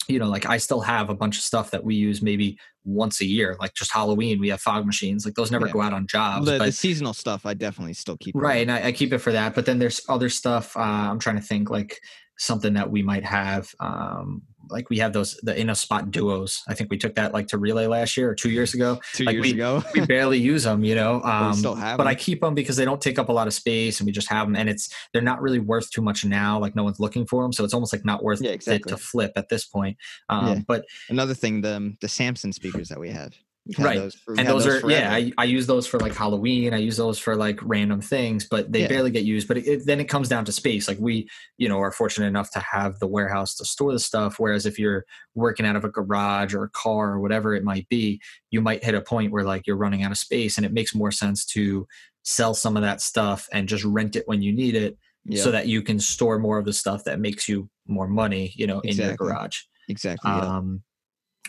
you 0.09 0.19
know 0.19 0.29
like 0.29 0.47
i 0.47 0.57
still 0.57 0.81
have 0.81 1.11
a 1.11 1.15
bunch 1.15 1.37
of 1.37 1.43
stuff 1.43 1.71
that 1.71 1.85
we 1.85 1.95
use 1.95 2.23
maybe 2.23 2.59
once 2.85 3.21
a 3.21 3.27
year 3.27 3.57
like 3.61 3.75
just 3.75 3.93
halloween 3.93 4.41
we 4.41 4.49
have 4.49 4.61
fog 4.61 4.87
machines 4.87 5.25
like 5.25 5.35
those 5.35 5.51
never 5.51 5.67
yeah. 5.67 5.73
go 5.73 5.81
out 5.81 5.93
on 5.93 6.07
jobs 6.07 6.47
the, 6.47 6.59
but, 6.59 6.67
the, 6.67 6.73
seasonal 6.73 7.13
stuff 7.13 7.45
i 7.47 7.55
definitely 7.55 7.93
still 7.93 8.17
keep 8.17 8.35
right 8.35 8.63
and 8.63 8.73
I, 8.73 8.87
I, 8.87 8.93
keep 8.93 9.13
it 9.13 9.19
for 9.19 9.33
that 9.33 9.55
but 9.55 9.67
then 9.67 9.79
there's 9.79 10.01
other 10.09 10.29
stuff 10.29 10.77
uh, 10.77 10.81
i'm 10.81 11.19
trying 11.19 11.37
to 11.37 11.43
think 11.43 11.71
like 11.71 12.01
something 12.39 12.73
that 12.75 12.91
we 12.91 13.03
might 13.03 13.25
have 13.25 13.73
um 13.81 14.43
like 14.71 14.91
we 14.91 14.99
have 14.99 15.13
those 15.13 15.35
the 15.43 15.59
in 15.59 15.71
a 15.71 15.75
spot 15.75 16.11
duos. 16.11 16.63
I 16.69 16.75
think 16.75 16.91
we 16.91 16.99
took 16.99 17.15
that 17.17 17.33
like 17.33 17.49
to 17.49 17.59
relay 17.59 17.87
last 17.87 18.17
year 18.17 18.31
or 18.31 18.35
two 18.35 18.51
years 18.51 18.75
ago. 18.75 19.01
Two 19.15 19.25
like 19.25 19.35
years 19.35 19.43
we, 19.43 19.53
ago, 19.53 19.83
we 19.95 20.07
barely 20.07 20.39
use 20.53 20.65
them, 20.65 20.85
you 20.85 20.95
know. 20.95 21.23
Um, 21.23 21.55
still 21.55 21.75
have 21.75 21.97
but 21.97 22.05
them. 22.05 22.11
I 22.11 22.15
keep 22.15 22.41
them 22.41 22.55
because 22.55 22.77
they 22.77 22.85
don't 22.85 23.01
take 23.01 23.19
up 23.19 23.29
a 23.29 23.33
lot 23.33 23.47
of 23.47 23.55
space, 23.55 24.01
and 24.01 24.07
we 24.07 24.13
just 24.13 24.29
have 24.29 24.47
them. 24.47 24.57
And 24.57 24.69
it's 24.69 24.95
they're 25.13 25.23
not 25.23 25.43
really 25.43 25.59
worth 25.59 25.91
too 25.91 26.03
much 26.03 26.25
now. 26.25 26.59
Like 26.59 26.75
no 26.75 26.85
one's 26.85 27.01
looking 27.01 27.27
for 27.27 27.43
them, 27.43 27.53
so 27.53 27.65
it's 27.65 27.75
almost 27.75 27.93
like 27.93 28.05
not 28.05 28.23
worth 28.23 28.41
yeah, 28.41 28.51
exactly. 28.51 28.93
it 28.93 28.97
to 28.97 29.03
flip 29.03 29.33
at 29.37 29.49
this 29.49 29.65
point. 29.65 29.97
Um, 30.29 30.47
yeah. 30.47 30.61
But 30.67 30.85
another 31.09 31.35
thing, 31.35 31.61
the 31.61 31.95
the 32.01 32.09
Samson 32.09 32.53
speakers 32.53 32.89
that 32.89 33.01
we 33.01 33.11
have 33.11 33.35
right 33.79 34.13
for, 34.25 34.35
and 34.39 34.49
those, 34.49 34.65
those 34.65 34.83
are 34.83 34.91
yeah 34.91 35.13
I, 35.13 35.33
I 35.37 35.45
use 35.45 35.67
those 35.67 35.87
for 35.87 36.01
like 36.01 36.15
halloween 36.15 36.73
i 36.73 36.79
use 36.79 36.97
those 36.97 37.19
for 37.19 37.37
like 37.37 37.59
random 37.63 38.01
things 38.01 38.47
but 38.51 38.73
they 38.73 38.83
yeah. 38.83 38.89
barely 38.89 39.11
get 39.11 39.25
used 39.25 39.47
but 39.49 39.59
it, 39.59 39.67
it, 39.67 39.87
then 39.87 40.01
it 40.01 40.07
comes 40.07 40.29
down 40.29 40.45
to 40.47 40.53
space 40.53 40.89
like 40.89 40.99
we 40.99 41.29
you 41.59 41.69
know 41.69 41.79
are 41.79 41.93
fortunate 41.93 42.27
enough 42.27 42.51
to 42.53 42.61
have 42.61 42.99
the 42.99 43.07
warehouse 43.07 43.55
to 43.57 43.65
store 43.65 43.93
the 43.93 43.99
stuff 43.99 44.37
whereas 44.39 44.65
if 44.65 44.79
you're 44.79 45.05
working 45.35 45.67
out 45.67 45.77
of 45.77 45.85
a 45.85 45.91
garage 45.91 46.55
or 46.55 46.65
a 46.65 46.71
car 46.71 47.13
or 47.13 47.21
whatever 47.21 47.55
it 47.55 47.63
might 47.63 47.89
be 47.89 48.21
you 48.51 48.61
might 48.61 48.83
hit 48.83 48.95
a 48.95 49.01
point 49.01 49.31
where 49.31 49.45
like 49.45 49.67
you're 49.67 49.77
running 49.77 50.03
out 50.03 50.11
of 50.11 50.19
space 50.19 50.57
and 50.57 50.65
it 50.65 50.73
makes 50.73 50.95
more 50.95 51.13
sense 51.13 51.45
to 51.45 51.87
sell 52.23 52.55
some 52.55 52.77
of 52.77 52.83
that 52.83 53.01
stuff 53.01 53.47
and 53.53 53.69
just 53.69 53.85
rent 53.85 54.17
it 54.17 54.27
when 54.27 54.43
you 54.43 54.53
need 54.53 54.75
it 54.75 54.97
yeah. 55.25 55.43
so 55.43 55.51
that 55.51 55.69
you 55.69 55.83
can 55.83 56.01
store 56.01 56.39
more 56.39 56.59
of 56.59 56.65
the 56.65 56.73
stuff 56.73 57.05
that 57.05 57.21
makes 57.21 57.49
you 57.49 57.69
more 57.87 58.09
money 58.09 58.53
you 58.57 58.67
know 58.67 58.81
exactly. 58.81 59.03
in 59.03 59.09
your 59.09 59.17
garage 59.17 59.59
exactly 59.89 60.31
um 60.31 60.83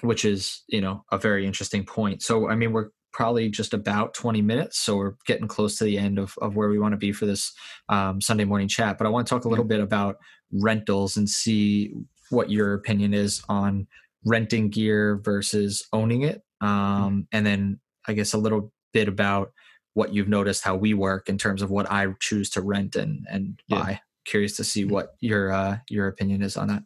which 0.01 0.25
is 0.25 0.63
you 0.67 0.81
know 0.81 1.03
a 1.11 1.17
very 1.17 1.45
interesting 1.45 1.85
point. 1.85 2.21
So 2.21 2.49
i 2.49 2.55
mean 2.55 2.73
we're 2.73 2.89
probably 3.11 3.49
just 3.49 3.73
about 3.73 4.13
20 4.13 4.41
minutes 4.41 4.79
so 4.79 4.95
we're 4.95 5.15
getting 5.25 5.47
close 5.47 5.77
to 5.77 5.83
the 5.83 5.97
end 5.97 6.17
of, 6.17 6.33
of 6.41 6.55
where 6.55 6.69
we 6.69 6.79
want 6.79 6.93
to 6.93 6.97
be 6.97 7.11
for 7.11 7.25
this 7.25 7.53
um, 7.89 8.21
sunday 8.21 8.45
morning 8.45 8.67
chat 8.67 8.97
but 8.97 9.05
i 9.05 9.09
want 9.09 9.27
to 9.27 9.29
talk 9.29 9.45
a 9.45 9.49
little 9.49 9.65
bit 9.65 9.79
about 9.79 10.17
rentals 10.53 11.17
and 11.17 11.29
see 11.29 11.93
what 12.29 12.49
your 12.49 12.73
opinion 12.73 13.13
is 13.13 13.43
on 13.49 13.85
renting 14.25 14.69
gear 14.69 15.17
versus 15.23 15.85
owning 15.91 16.21
it 16.21 16.41
um, 16.61 17.27
and 17.31 17.45
then 17.45 17.79
i 18.07 18.13
guess 18.13 18.33
a 18.33 18.37
little 18.37 18.71
bit 18.93 19.07
about 19.07 19.51
what 19.93 20.13
you've 20.13 20.29
noticed 20.29 20.63
how 20.63 20.75
we 20.75 20.93
work 20.93 21.27
in 21.27 21.37
terms 21.37 21.61
of 21.61 21.69
what 21.69 21.89
i 21.91 22.07
choose 22.19 22.49
to 22.49 22.61
rent 22.61 22.95
and 22.95 23.25
and 23.29 23.61
buy. 23.69 23.99
Curious 24.23 24.55
to 24.57 24.63
see 24.63 24.85
what 24.85 25.15
your 25.19 25.51
uh, 25.51 25.77
your 25.89 26.07
opinion 26.07 26.43
is 26.43 26.55
on 26.55 26.67
that 26.67 26.83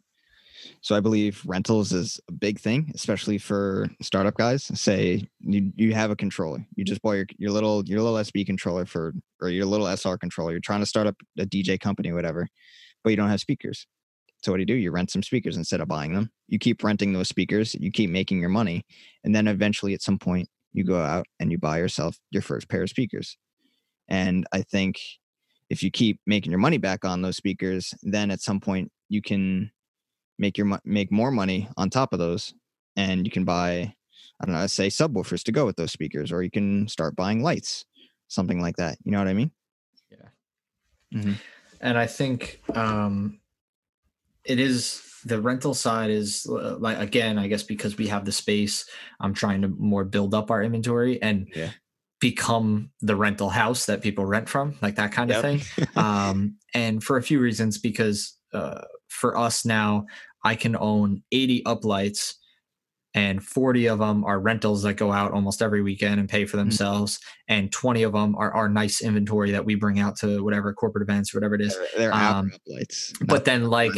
so 0.80 0.94
I 0.94 1.00
believe 1.00 1.42
rentals 1.46 1.92
is 1.92 2.20
a 2.28 2.32
big 2.32 2.58
thing, 2.58 2.90
especially 2.94 3.38
for 3.38 3.88
startup 4.00 4.34
guys. 4.34 4.64
Say 4.78 5.28
you, 5.40 5.72
you 5.76 5.94
have 5.94 6.10
a 6.10 6.16
controller, 6.16 6.64
you 6.74 6.84
just 6.84 7.02
bought 7.02 7.12
your, 7.12 7.26
your 7.38 7.50
little 7.50 7.84
your 7.86 8.02
little 8.02 8.18
SB 8.18 8.46
controller 8.46 8.86
for 8.86 9.14
or 9.40 9.48
your 9.48 9.66
little 9.66 9.86
SR 9.86 10.18
controller. 10.18 10.52
You're 10.52 10.60
trying 10.60 10.80
to 10.80 10.86
start 10.86 11.06
up 11.06 11.16
a 11.38 11.44
DJ 11.44 11.78
company, 11.78 12.12
whatever, 12.12 12.48
but 13.04 13.10
you 13.10 13.16
don't 13.16 13.28
have 13.28 13.40
speakers. 13.40 13.86
So 14.42 14.52
what 14.52 14.58
do 14.58 14.62
you 14.62 14.66
do? 14.66 14.74
You 14.74 14.90
rent 14.90 15.10
some 15.10 15.22
speakers 15.22 15.56
instead 15.56 15.80
of 15.80 15.88
buying 15.88 16.14
them. 16.14 16.30
You 16.46 16.58
keep 16.58 16.84
renting 16.84 17.12
those 17.12 17.28
speakers. 17.28 17.74
You 17.74 17.90
keep 17.90 18.10
making 18.10 18.38
your 18.38 18.50
money, 18.50 18.84
and 19.24 19.34
then 19.34 19.48
eventually, 19.48 19.94
at 19.94 20.02
some 20.02 20.18
point, 20.18 20.48
you 20.72 20.84
go 20.84 21.00
out 21.00 21.26
and 21.40 21.50
you 21.50 21.58
buy 21.58 21.78
yourself 21.78 22.18
your 22.30 22.42
first 22.42 22.68
pair 22.68 22.82
of 22.82 22.90
speakers. 22.90 23.36
And 24.08 24.46
I 24.52 24.62
think 24.62 25.00
if 25.70 25.82
you 25.82 25.90
keep 25.90 26.20
making 26.26 26.52
your 26.52 26.60
money 26.60 26.78
back 26.78 27.04
on 27.04 27.22
those 27.22 27.36
speakers, 27.36 27.92
then 28.02 28.30
at 28.30 28.40
some 28.40 28.60
point 28.60 28.90
you 29.08 29.22
can 29.22 29.70
make 30.38 30.58
your 30.58 30.78
make 30.84 31.10
more 31.10 31.30
money 31.30 31.68
on 31.76 31.90
top 31.90 32.12
of 32.12 32.18
those 32.18 32.54
and 32.96 33.26
you 33.26 33.30
can 33.30 33.44
buy 33.44 33.92
i 34.40 34.44
don't 34.44 34.54
know 34.54 34.66
say 34.66 34.88
subwoofers 34.88 35.42
to 35.42 35.52
go 35.52 35.64
with 35.64 35.76
those 35.76 35.92
speakers 35.92 36.32
or 36.32 36.42
you 36.42 36.50
can 36.50 36.86
start 36.88 37.16
buying 37.16 37.42
lights 37.42 37.84
something 38.28 38.60
like 38.60 38.76
that 38.76 38.98
you 39.04 39.12
know 39.12 39.18
what 39.18 39.28
i 39.28 39.34
mean 39.34 39.50
yeah 40.10 41.18
mm-hmm. 41.18 41.32
and 41.80 41.98
i 41.98 42.06
think 42.06 42.60
um 42.74 43.38
it 44.44 44.60
is 44.60 45.02
the 45.24 45.40
rental 45.40 45.74
side 45.74 46.10
is 46.10 46.46
uh, 46.48 46.76
like 46.78 46.98
again 46.98 47.38
i 47.38 47.46
guess 47.46 47.62
because 47.62 47.96
we 47.96 48.06
have 48.06 48.24
the 48.24 48.32
space 48.32 48.88
i'm 49.20 49.34
trying 49.34 49.62
to 49.62 49.68
more 49.68 50.04
build 50.04 50.34
up 50.34 50.50
our 50.50 50.62
inventory 50.62 51.20
and 51.22 51.48
yeah. 51.54 51.70
become 52.20 52.90
the 53.00 53.16
rental 53.16 53.48
house 53.48 53.86
that 53.86 54.02
people 54.02 54.24
rent 54.24 54.48
from 54.48 54.76
like 54.82 54.96
that 54.96 55.12
kind 55.12 55.30
of 55.30 55.40
thing 55.40 55.60
um 55.96 56.56
and 56.74 57.02
for 57.02 57.16
a 57.16 57.22
few 57.22 57.40
reasons 57.40 57.78
because 57.78 58.36
uh, 58.52 58.82
for 59.08 59.36
us 59.36 59.64
now, 59.64 60.06
I 60.46 60.54
can 60.54 60.76
own 60.76 61.24
80 61.32 61.64
uplights 61.64 62.34
and 63.14 63.42
40 63.42 63.86
of 63.86 63.98
them 63.98 64.24
are 64.24 64.38
rentals 64.38 64.82
that 64.82 64.94
go 64.94 65.10
out 65.10 65.32
almost 65.32 65.62
every 65.62 65.82
weekend 65.82 66.20
and 66.20 66.28
pay 66.28 66.44
for 66.44 66.56
mm-hmm. 66.56 66.66
themselves 66.66 67.16
mm-hmm. 67.16 67.54
and 67.54 67.72
20 67.72 68.04
of 68.04 68.12
them 68.12 68.36
are 68.36 68.52
our 68.54 68.68
nice 68.68 69.00
inventory 69.00 69.50
that 69.50 69.64
we 69.64 69.74
bring 69.74 69.98
out 69.98 70.16
to 70.18 70.44
whatever 70.44 70.72
corporate 70.72 71.02
events 71.02 71.34
or 71.34 71.38
whatever 71.38 71.56
it 71.56 71.62
is 71.62 71.76
they're, 71.76 72.10
they're 72.10 72.14
um, 72.14 72.52
uplights 72.68 73.12
but 73.26 73.44
then 73.44 73.64
like 73.64 73.90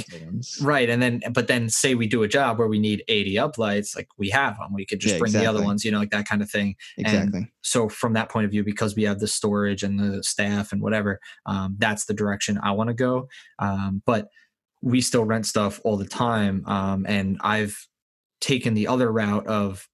right 0.63 0.89
and 0.89 1.03
then 1.03 1.21
but 1.33 1.49
then 1.49 1.69
say 1.69 1.95
we 1.95 2.07
do 2.07 2.23
a 2.23 2.29
job 2.29 2.59
where 2.59 2.69
we 2.69 2.79
need 2.79 3.05
80 3.09 3.35
uplights 3.35 3.95
like 3.95 4.09
we 4.17 4.31
have 4.31 4.57
them 4.57 4.73
we 4.73 4.87
could 4.87 5.01
just 5.01 5.17
yeah, 5.17 5.19
bring 5.19 5.31
exactly. 5.31 5.47
the 5.47 5.51
other 5.51 5.65
ones 5.65 5.85
you 5.85 5.91
know 5.91 5.99
like 5.99 6.11
that 6.11 6.27
kind 6.27 6.41
of 6.41 6.51
thing 6.51 6.77
exactly 6.97 7.41
and 7.41 7.49
so 7.61 7.91
from 7.91 8.15
that 8.15 8.31
point 8.31 8.47
of 8.47 8.51
view 8.51 8.65
because 8.65 8.97
we 8.97 9.03
have 9.03 9.19
the 9.19 9.29
storage 9.29 9.83
and 9.83 9.99
the 9.99 10.23
staff 10.23 10.73
and 10.73 10.81
whatever 10.81 11.21
um, 11.45 11.77
that's 11.79 12.07
the 12.07 12.15
direction 12.15 12.59
i 12.63 12.71
want 12.71 12.89
to 12.89 12.95
go 12.95 13.29
um, 13.59 14.01
but 14.07 14.29
we 14.83 15.01
still 15.01 15.25
rent 15.25 15.47
stuff 15.47 15.81
all 15.85 15.97
the 15.97 16.07
time 16.07 16.62
um, 16.67 17.05
and 17.09 17.38
i've 17.43 17.77
taken 18.41 18.75
the 18.75 18.87
other 18.87 19.11
route 19.12 19.47
of 19.47 19.88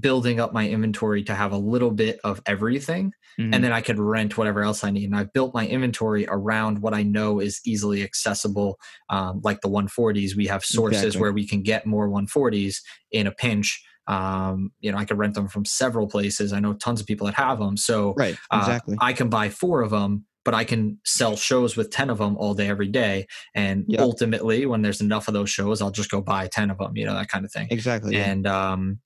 building 0.00 0.40
up 0.40 0.52
my 0.52 0.68
inventory 0.68 1.22
to 1.22 1.34
have 1.34 1.52
a 1.52 1.56
little 1.58 1.90
bit 1.90 2.18
of 2.24 2.40
everything 2.46 3.12
Mhm. 3.38 3.54
and 3.54 3.64
then 3.64 3.72
I 3.72 3.80
could 3.80 3.98
rent 3.98 4.38
whatever 4.38 4.62
else 4.62 4.84
I 4.84 4.90
need. 4.90 5.06
And 5.06 5.16
I've 5.16 5.32
built 5.32 5.54
my 5.54 5.66
inventory 5.66 6.24
around 6.28 6.78
what 6.80 6.94
I 6.94 7.02
know 7.02 7.40
is 7.40 7.60
easily 7.66 8.02
accessible, 8.04 8.78
um, 9.10 9.40
like 9.42 9.60
the 9.60 9.68
140s. 9.68 10.36
We 10.36 10.46
have 10.46 10.64
sources 10.64 11.02
Exactly. 11.02 11.20
where 11.20 11.32
we 11.32 11.46
can 11.46 11.62
get 11.62 11.84
more 11.84 12.08
140s 12.08 12.80
in 13.10 13.26
a 13.26 13.32
pinch. 13.32 13.84
Um, 14.06 14.70
you 14.80 14.92
know, 14.92 14.98
I 14.98 15.04
could 15.04 15.18
rent 15.18 15.34
them 15.34 15.48
from 15.48 15.64
several 15.64 16.06
places. 16.06 16.52
I 16.52 16.60
know 16.60 16.74
tons 16.74 17.00
of 17.00 17.06
people 17.08 17.26
that 17.26 17.34
have 17.34 17.58
them. 17.58 17.76
So 17.76 18.14
right, 18.16 18.36
uh, 18.52 18.58
exactly. 18.60 18.96
I 19.00 19.12
can 19.12 19.28
buy 19.28 19.48
four 19.48 19.82
of 19.82 19.90
them, 19.90 20.26
but 20.44 20.54
I 20.54 20.64
can 20.64 20.98
sell 21.04 21.36
shows 21.36 21.76
with 21.76 21.90
10 21.90 22.10
of 22.10 22.18
them 22.18 22.36
all 22.36 22.54
day, 22.54 22.68
every 22.68 22.88
day. 22.88 23.26
And 23.54 23.84
Yep. 23.88 24.00
ultimately, 24.00 24.66
when 24.66 24.82
there's 24.82 25.00
enough 25.00 25.26
of 25.28 25.34
those 25.34 25.50
shows, 25.50 25.80
I'll 25.82 25.90
just 25.90 26.10
go 26.10 26.20
buy 26.20 26.48
10 26.48 26.70
of 26.70 26.78
them, 26.78 26.96
you 26.96 27.06
know, 27.06 27.14
that 27.14 27.28
kind 27.28 27.44
of 27.44 27.52
thing 27.52 27.68
exactly. 27.70 28.14
yeah. 28.16 28.30
and 28.30 28.46
um 28.46 29.00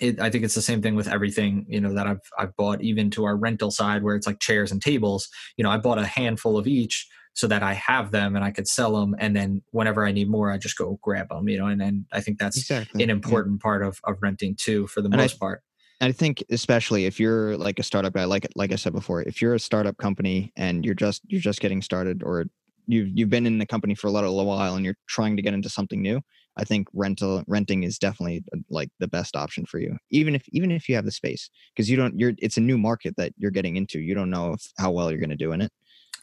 it, 0.00 0.20
I 0.20 0.30
think 0.30 0.44
it's 0.44 0.54
the 0.54 0.62
same 0.62 0.80
thing 0.82 0.94
with 0.94 1.08
everything 1.08 1.64
you 1.68 1.80
know 1.80 1.94
that 1.94 2.06
I've 2.06 2.20
I've 2.38 2.54
bought 2.56 2.82
even 2.82 3.10
to 3.12 3.24
our 3.24 3.36
rental 3.36 3.70
side 3.70 4.02
where 4.02 4.14
it's 4.16 4.26
like 4.26 4.38
chairs 4.38 4.70
and 4.70 4.80
tables 4.82 5.28
you 5.56 5.64
know 5.64 5.70
I 5.70 5.78
bought 5.78 5.98
a 5.98 6.06
handful 6.06 6.56
of 6.58 6.66
each 6.66 7.08
so 7.32 7.46
that 7.48 7.62
I 7.62 7.72
have 7.74 8.10
them 8.10 8.36
and 8.36 8.44
I 8.44 8.50
could 8.50 8.68
sell 8.68 8.98
them 9.00 9.16
and 9.18 9.34
then 9.34 9.62
whenever 9.70 10.04
I 10.06 10.12
need 10.12 10.28
more 10.30 10.52
I 10.52 10.58
just 10.58 10.76
go 10.76 10.98
grab 11.02 11.30
them 11.30 11.48
you 11.48 11.58
know 11.58 11.66
and 11.66 11.80
and 11.82 12.04
I 12.12 12.20
think 12.20 12.38
that's 12.38 12.58
exactly. 12.58 13.02
an 13.02 13.08
yeah. 13.08 13.14
important 13.14 13.60
part 13.60 13.82
of 13.82 13.98
of 14.04 14.18
renting 14.20 14.56
too 14.56 14.86
for 14.88 15.00
the 15.00 15.06
And 15.06 15.14
I- 15.20 15.24
most 15.24 15.40
part 15.40 15.62
I 16.00 16.12
think 16.12 16.44
especially 16.50 17.06
if 17.06 17.18
you're 17.18 17.56
like 17.56 17.78
a 17.78 17.82
startup 17.82 18.12
guy, 18.12 18.24
like 18.24 18.46
like 18.54 18.72
I 18.72 18.76
said 18.76 18.92
before, 18.92 19.22
if 19.22 19.42
you're 19.42 19.54
a 19.54 19.60
startup 19.60 19.96
company 19.96 20.52
and 20.56 20.84
you're 20.84 20.94
just 20.94 21.22
you're 21.26 21.40
just 21.40 21.60
getting 21.60 21.82
started, 21.82 22.22
or 22.22 22.46
you've 22.86 23.08
you've 23.12 23.30
been 23.30 23.46
in 23.46 23.58
the 23.58 23.66
company 23.66 23.94
for 23.94 24.06
a 24.06 24.10
little 24.10 24.34
while 24.46 24.76
and 24.76 24.84
you're 24.84 24.96
trying 25.08 25.36
to 25.36 25.42
get 25.42 25.54
into 25.54 25.68
something 25.68 26.00
new, 26.00 26.20
I 26.56 26.64
think 26.64 26.86
rental 26.92 27.42
renting 27.48 27.82
is 27.82 27.98
definitely 27.98 28.44
uh, 28.54 28.58
like 28.70 28.90
the 29.00 29.08
best 29.08 29.34
option 29.34 29.66
for 29.66 29.78
you. 29.78 29.96
Even 30.10 30.36
if 30.36 30.42
even 30.50 30.70
if 30.70 30.88
you 30.88 30.94
have 30.94 31.04
the 31.04 31.10
space, 31.10 31.50
because 31.74 31.90
you 31.90 31.96
don't 31.96 32.18
you're 32.18 32.32
it's 32.38 32.56
a 32.56 32.60
new 32.60 32.78
market 32.78 33.16
that 33.16 33.32
you're 33.36 33.50
getting 33.50 33.76
into. 33.76 34.00
You 34.00 34.14
don't 34.14 34.30
know 34.30 34.52
if, 34.52 34.62
how 34.78 34.92
well 34.92 35.10
you're 35.10 35.20
going 35.20 35.30
to 35.30 35.36
do 35.36 35.52
in 35.52 35.60
it. 35.60 35.72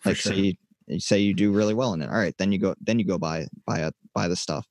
Like 0.05 0.15
sure. 0.15 0.33
say 0.33 0.39
you, 0.39 0.53
you 0.87 0.99
say 0.99 1.19
you 1.19 1.33
do 1.33 1.51
really 1.51 1.73
well 1.73 1.93
in 1.93 2.01
it. 2.01 2.09
All 2.09 2.17
right, 2.17 2.35
then 2.37 2.51
you 2.51 2.59
go 2.59 2.75
then 2.79 2.97
you 2.97 3.05
go 3.05 3.17
buy 3.17 3.47
buy 3.65 3.79
a, 3.79 3.91
buy 4.13 4.29
the 4.29 4.35
stuff. 4.35 4.65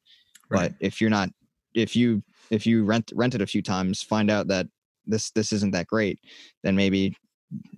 right 0.48 0.70
But 0.70 0.86
if 0.86 1.00
you're 1.00 1.10
not 1.10 1.28
if 1.74 1.94
you 1.94 2.22
if 2.50 2.66
you 2.66 2.84
rent 2.84 3.12
rent 3.14 3.34
it 3.34 3.42
a 3.42 3.46
few 3.46 3.62
times, 3.62 4.02
find 4.02 4.30
out 4.30 4.48
that 4.48 4.66
this 5.06 5.30
this 5.30 5.52
isn't 5.52 5.72
that 5.72 5.86
great, 5.86 6.18
then 6.62 6.76
maybe 6.76 7.16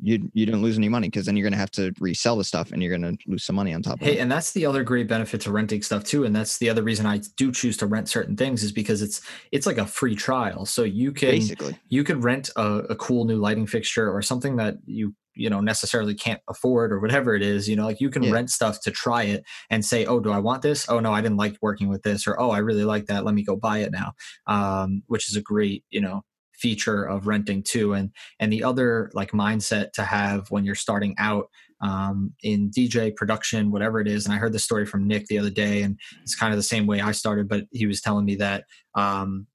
you 0.00 0.30
you 0.32 0.46
didn't 0.46 0.62
lose 0.62 0.78
any 0.78 0.88
money 0.88 1.08
because 1.08 1.26
then 1.26 1.36
you're 1.36 1.44
gonna 1.44 1.56
have 1.56 1.70
to 1.72 1.92
resell 2.00 2.36
the 2.36 2.44
stuff 2.44 2.72
and 2.72 2.82
you're 2.82 2.96
gonna 2.96 3.12
lose 3.26 3.44
some 3.44 3.56
money 3.56 3.74
on 3.74 3.82
top 3.82 4.00
of 4.00 4.06
Hey, 4.06 4.16
it. 4.16 4.20
and 4.20 4.30
that's 4.30 4.52
the 4.52 4.64
other 4.64 4.82
great 4.82 5.08
benefit 5.08 5.40
to 5.42 5.52
renting 5.52 5.82
stuff 5.82 6.04
too, 6.04 6.24
and 6.24 6.34
that's 6.34 6.58
the 6.58 6.70
other 6.70 6.82
reason 6.82 7.04
I 7.06 7.20
do 7.36 7.52
choose 7.52 7.76
to 7.78 7.86
rent 7.86 8.08
certain 8.08 8.36
things 8.36 8.62
is 8.62 8.72
because 8.72 9.02
it's 9.02 9.20
it's 9.52 9.66
like 9.66 9.78
a 9.78 9.86
free 9.86 10.14
trial. 10.14 10.64
So 10.66 10.82
you 10.82 11.12
can 11.12 11.30
Basically, 11.30 11.76
you 11.88 12.04
could 12.04 12.22
rent 12.24 12.50
a, 12.56 12.78
a 12.90 12.96
cool 12.96 13.24
new 13.24 13.36
lighting 13.36 13.66
fixture 13.66 14.10
or 14.10 14.22
something 14.22 14.56
that 14.56 14.76
you 14.86 15.14
you 15.34 15.50
know 15.50 15.60
necessarily 15.60 16.14
can't 16.14 16.40
afford 16.48 16.90
or 16.92 16.98
whatever 16.98 17.34
it 17.34 17.42
is 17.42 17.68
you 17.68 17.76
know 17.76 17.84
like 17.84 18.00
you 18.00 18.08
can 18.08 18.22
Yeah. 18.22 18.32
rent 18.32 18.48
stuff 18.50 18.80
to 18.80 18.90
try 18.90 19.24
it 19.24 19.44
and 19.68 19.84
say 19.84 20.06
oh 20.06 20.18
do 20.18 20.30
i 20.30 20.38
want 20.38 20.62
this 20.62 20.88
oh 20.88 20.98
no 20.98 21.12
i 21.12 21.20
didn't 21.20 21.36
like 21.36 21.58
working 21.60 21.88
with 21.90 22.02
this 22.02 22.26
or 22.26 22.40
oh 22.40 22.50
i 22.52 22.56
really 22.58 22.84
like 22.84 23.04
that 23.06 23.22
let 23.26 23.34
me 23.34 23.42
go 23.44 23.54
buy 23.54 23.80
it 23.80 23.92
now 23.92 24.14
um, 24.46 25.02
which 25.08 25.28
is 25.28 25.36
a 25.36 25.42
great 25.42 25.84
you 25.90 26.00
know 26.00 26.22
feature 26.58 27.04
of 27.04 27.26
renting 27.26 27.62
too 27.62 27.92
and 27.92 28.10
and 28.40 28.52
the 28.52 28.62
other 28.64 29.10
like 29.14 29.32
mindset 29.32 29.92
to 29.92 30.02
have 30.02 30.50
when 30.50 30.64
you're 30.64 30.74
starting 30.74 31.14
out 31.18 31.48
um, 31.82 32.32
in 32.42 32.70
dj 32.70 33.14
production 33.14 33.70
whatever 33.70 34.00
it 34.00 34.08
is 34.08 34.24
and 34.24 34.34
i 34.34 34.38
heard 34.38 34.52
the 34.52 34.58
story 34.58 34.86
from 34.86 35.06
nick 35.06 35.26
the 35.26 35.38
other 35.38 35.50
day 35.50 35.82
and 35.82 35.98
it's 36.22 36.34
kind 36.34 36.52
of 36.52 36.56
the 36.58 36.62
same 36.62 36.86
way 36.86 37.00
i 37.00 37.12
started 37.12 37.48
but 37.48 37.64
he 37.72 37.86
was 37.86 38.00
telling 38.00 38.24
me 38.24 38.34
that 38.36 38.64
um, 38.94 39.46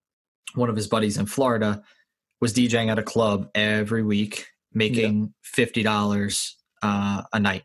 one 0.56 0.70
of 0.70 0.76
his 0.76 0.88
buddies 0.88 1.18
in 1.18 1.26
florida 1.26 1.82
was 2.42 2.54
DJing 2.54 2.90
at 2.92 2.98
a 2.98 3.04
club 3.04 3.50
every 3.54 4.02
week, 4.02 4.48
making 4.74 5.32
fifty 5.44 5.84
dollars 5.84 6.58
uh, 6.82 7.22
a 7.34 7.40
night 7.40 7.64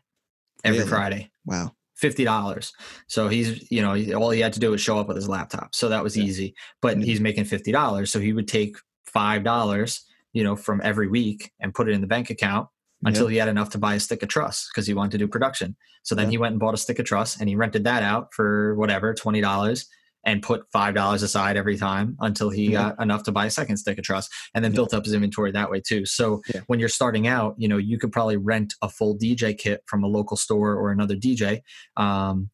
every 0.63 0.77
Really? 0.79 0.89
Friday. 0.89 1.31
wow. 1.47 1.71
Fifty 1.95 2.23
dollars. 2.23 2.71
So 3.07 3.27
he's, 3.27 3.71
you 3.71 3.81
know, 3.81 3.95
all 4.15 4.29
he 4.29 4.39
had 4.39 4.53
to 4.53 4.59
do 4.59 4.69
was 4.69 4.79
show 4.79 4.99
up 4.99 5.07
with 5.07 5.17
his 5.17 5.27
laptop. 5.27 5.73
So 5.73 5.89
that 5.89 6.03
was 6.03 6.15
Yeah. 6.15 6.25
easy. 6.25 6.53
But 6.79 6.97
Mhm. 6.97 7.05
he's 7.05 7.19
making 7.19 7.45
fifty 7.45 7.71
dollars. 7.71 8.11
So 8.11 8.19
he 8.19 8.33
would 8.33 8.47
take 8.47 8.77
five 9.07 9.43
dollars, 9.43 10.01
you 10.33 10.43
know, 10.43 10.55
from 10.55 10.81
every 10.83 11.07
week 11.07 11.51
and 11.59 11.73
put 11.73 11.89
it 11.89 11.93
in 11.93 12.01
the 12.01 12.07
bank 12.07 12.29
account 12.29 12.67
until 13.03 13.27
he 13.27 13.37
had 13.37 13.47
enough 13.47 13.69
to 13.69 13.77
buy 13.77 13.95
a 13.95 13.99
stick 13.99 14.23
of 14.23 14.29
truss 14.29 14.69
because 14.73 14.87
he 14.87 14.93
wanted 14.93 15.11
to 15.11 15.17
do 15.19 15.27
production. 15.27 15.75
So 16.03 16.15
then 16.15 16.29
he 16.29 16.37
went 16.37 16.53
and 16.53 16.59
bought 16.59 16.73
a 16.73 16.77
stick 16.77 16.99
of 16.99 17.05
truss 17.05 17.39
and 17.39 17.47
he 17.47 17.55
rented 17.55 17.83
that 17.83 18.01
out 18.01 18.33
for 18.33 18.75
whatever 18.75 19.13
twenty 19.13 19.41
dollars 19.41 19.87
and 20.23 20.41
put 20.41 20.69
five 20.71 20.93
dollars 20.93 21.23
aside 21.23 21.57
every 21.57 21.77
time 21.77 22.17
until 22.19 22.49
he 22.49 22.71
got 22.71 23.01
enough 23.01 23.23
to 23.23 23.31
buy 23.31 23.45
a 23.45 23.49
second 23.49 23.77
stick 23.77 23.97
of 23.97 24.03
truss 24.03 24.27
and 24.53 24.63
then 24.63 24.73
built 24.73 24.93
up 24.93 25.05
his 25.05 25.13
inventory 25.13 25.51
that 25.51 25.69
way 25.69 25.79
too. 25.79 26.05
So 26.05 26.41
when 26.67 26.79
you're 26.79 26.89
starting 26.89 27.27
out, 27.27 27.55
you 27.57 27.67
know 27.67 27.77
you 27.77 27.97
could 27.99 28.11
probably 28.11 28.37
rent 28.37 28.73
a 28.81 28.89
full 28.89 29.17
DJ 29.17 29.57
kit 29.57 29.83
from 29.85 30.03
a 30.03 30.07
local 30.07 30.37
store 30.37 30.75
or 30.75 30.91
another 30.91 31.15
DJ. 31.15 31.61
Um, 31.95 32.49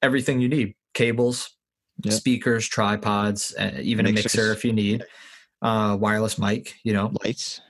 everything 0.00 0.40
you 0.40 0.48
need: 0.48 0.74
cables, 0.94 1.50
speakers, 2.08 2.68
tripods, 2.68 3.54
uh, 3.58 3.72
even 3.80 4.06
a 4.06 4.12
mixer 4.12 4.52
if 4.52 4.64
you 4.64 4.72
need, 4.72 5.04
uh, 5.62 5.96
wireless 5.98 6.38
mic. 6.38 6.74
You 6.84 6.92
know, 6.92 7.12
Lights. 7.24 7.60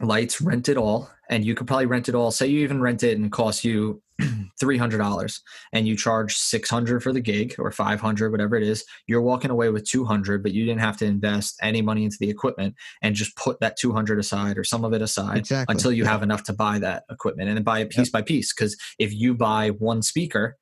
lights 0.00 0.40
rent 0.40 0.68
it 0.68 0.76
all 0.76 1.10
and 1.30 1.44
you 1.44 1.54
could 1.54 1.66
probably 1.66 1.86
rent 1.86 2.08
it 2.08 2.14
all 2.14 2.30
say 2.30 2.46
you 2.46 2.60
even 2.60 2.80
rent 2.80 3.02
it 3.02 3.16
and 3.16 3.26
it 3.26 3.32
costs 3.32 3.64
you 3.64 4.00
$300 4.62 5.40
and 5.72 5.86
you 5.86 5.96
charge 5.96 6.36
600 6.36 7.02
for 7.02 7.12
the 7.12 7.20
gig 7.20 7.54
or 7.58 7.70
500 7.70 8.30
whatever 8.30 8.56
it 8.56 8.62
is 8.62 8.84
you're 9.06 9.20
walking 9.22 9.50
away 9.50 9.68
with 9.70 9.84
200 9.88 10.42
but 10.42 10.52
you 10.52 10.64
didn't 10.64 10.80
have 10.80 10.96
to 10.98 11.04
invest 11.04 11.56
any 11.62 11.82
money 11.82 12.04
into 12.04 12.16
the 12.20 12.28
equipment 12.30 12.74
and 13.02 13.14
just 13.14 13.36
put 13.36 13.60
that 13.60 13.76
200 13.76 14.18
aside 14.18 14.56
or 14.58 14.64
some 14.64 14.84
of 14.84 14.92
it 14.92 15.02
aside 15.02 15.38
Exactly. 15.38 15.72
until 15.72 15.92
you 15.92 16.04
yeah. 16.04 16.10
have 16.10 16.22
enough 16.22 16.42
to 16.44 16.52
buy 16.52 16.78
that 16.78 17.04
equipment 17.10 17.48
and 17.48 17.56
then 17.56 17.64
buy 17.64 17.80
it 17.80 17.90
piece 17.90 18.10
by 18.10 18.22
piece 18.22 18.52
because 18.52 18.76
if 18.98 19.12
you 19.12 19.34
buy 19.34 19.70
one 19.70 20.02
speaker 20.02 20.56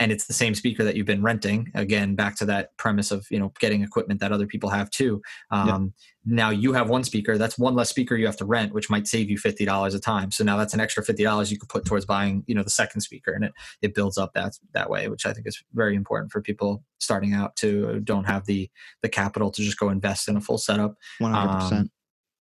and 0.00 0.12
it's 0.12 0.26
the 0.26 0.32
same 0.32 0.54
speaker 0.54 0.84
that 0.84 0.94
you've 0.96 1.06
been 1.06 1.22
renting 1.22 1.70
again 1.74 2.14
back 2.14 2.36
to 2.36 2.44
that 2.46 2.76
premise 2.76 3.10
of 3.10 3.26
you 3.30 3.38
know 3.38 3.52
getting 3.60 3.82
equipment 3.82 4.20
that 4.20 4.32
other 4.32 4.46
people 4.46 4.70
have 4.70 4.90
too 4.90 5.20
Yeah. 5.52 5.74
um, 5.74 5.94
now 6.24 6.50
you 6.50 6.72
have 6.72 6.88
one 6.90 7.04
speaker 7.04 7.38
that's 7.38 7.58
one 7.58 7.74
less 7.74 7.88
speaker 7.88 8.14
you 8.16 8.26
have 8.26 8.36
to 8.38 8.44
rent 8.44 8.74
which 8.74 8.90
might 8.90 9.06
save 9.06 9.30
you 9.30 9.38
$50 9.38 9.94
a 9.94 9.98
time 9.98 10.30
so 10.30 10.44
now 10.44 10.56
that's 10.56 10.74
an 10.74 10.80
extra 10.80 11.02
$50 11.04 11.50
you 11.50 11.58
could 11.58 11.68
put 11.68 11.84
towards 11.84 12.04
buying 12.04 12.44
you 12.46 12.54
know 12.54 12.62
the 12.62 12.70
second 12.70 13.00
speaker 13.00 13.32
and 13.32 13.44
it 13.44 13.52
it 13.82 13.94
builds 13.94 14.18
up 14.18 14.32
that 14.34 14.52
that 14.74 14.90
way 14.90 15.08
which 15.08 15.26
i 15.26 15.32
think 15.32 15.46
is 15.46 15.62
very 15.74 15.94
important 15.96 16.30
for 16.30 16.40
people 16.40 16.82
starting 16.98 17.32
out 17.32 17.56
to 17.56 18.00
don't 18.00 18.24
have 18.24 18.46
the 18.46 18.70
the 19.02 19.08
capital 19.08 19.50
to 19.50 19.62
just 19.62 19.78
go 19.78 19.88
invest 19.90 20.28
in 20.28 20.36
a 20.36 20.40
full 20.40 20.58
setup 20.58 20.96
100%. 21.20 21.72
um, 21.72 21.90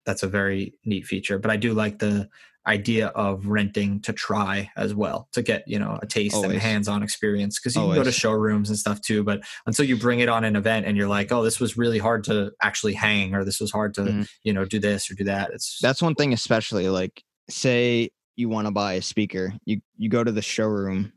that's 0.06 0.22
a 0.22 0.28
very 0.28 0.74
neat 0.84 1.06
feature 1.06 1.38
but 1.38 1.50
i 1.50 1.56
do 1.56 1.72
like 1.74 1.98
the 1.98 2.28
idea 2.66 3.08
of 3.08 3.46
renting 3.46 4.00
to 4.00 4.12
try 4.12 4.70
as 4.76 4.94
well 4.94 5.28
to 5.32 5.42
get 5.42 5.62
you 5.66 5.78
know 5.78 5.98
a 6.02 6.06
taste 6.06 6.34
and 6.42 6.52
a 6.52 6.58
hands-on 6.58 7.02
experience 7.02 7.58
because 7.60 7.76
you 7.76 7.82
can 7.82 7.94
go 7.96 8.02
to 8.04 8.12
showrooms 8.12 8.70
and 8.70 8.78
stuff 8.78 9.00
too 9.02 9.22
but 9.22 9.42
until 9.66 9.84
you 9.84 9.96
bring 9.96 10.20
it 10.20 10.28
on 10.28 10.44
an 10.44 10.56
event 10.56 10.86
and 10.86 10.96
you're 10.96 11.08
like 11.08 11.30
oh 11.30 11.42
this 11.42 11.60
was 11.60 11.76
really 11.76 11.98
hard 11.98 12.24
to 12.24 12.50
actually 12.62 12.94
hang 12.94 13.34
or 13.34 13.44
this 13.44 13.60
was 13.60 13.70
hard 13.70 13.92
to 13.94 14.00
Mhm. 14.02 14.28
you 14.44 14.52
know 14.52 14.64
do 14.64 14.78
this 14.78 15.10
or 15.10 15.14
do 15.14 15.24
that 15.24 15.50
it's 15.52 15.78
That's 15.82 16.00
one 16.02 16.14
thing, 16.14 16.32
especially 16.32 16.88
like 16.88 17.22
say 17.50 18.10
you 18.36 18.48
want 18.48 18.66
to 18.66 18.72
buy 18.72 18.94
a 18.94 19.02
speaker, 19.02 19.52
you 19.66 19.80
you 19.96 20.08
go 20.08 20.24
to 20.24 20.32
the 20.32 20.42
showroom, 20.42 21.12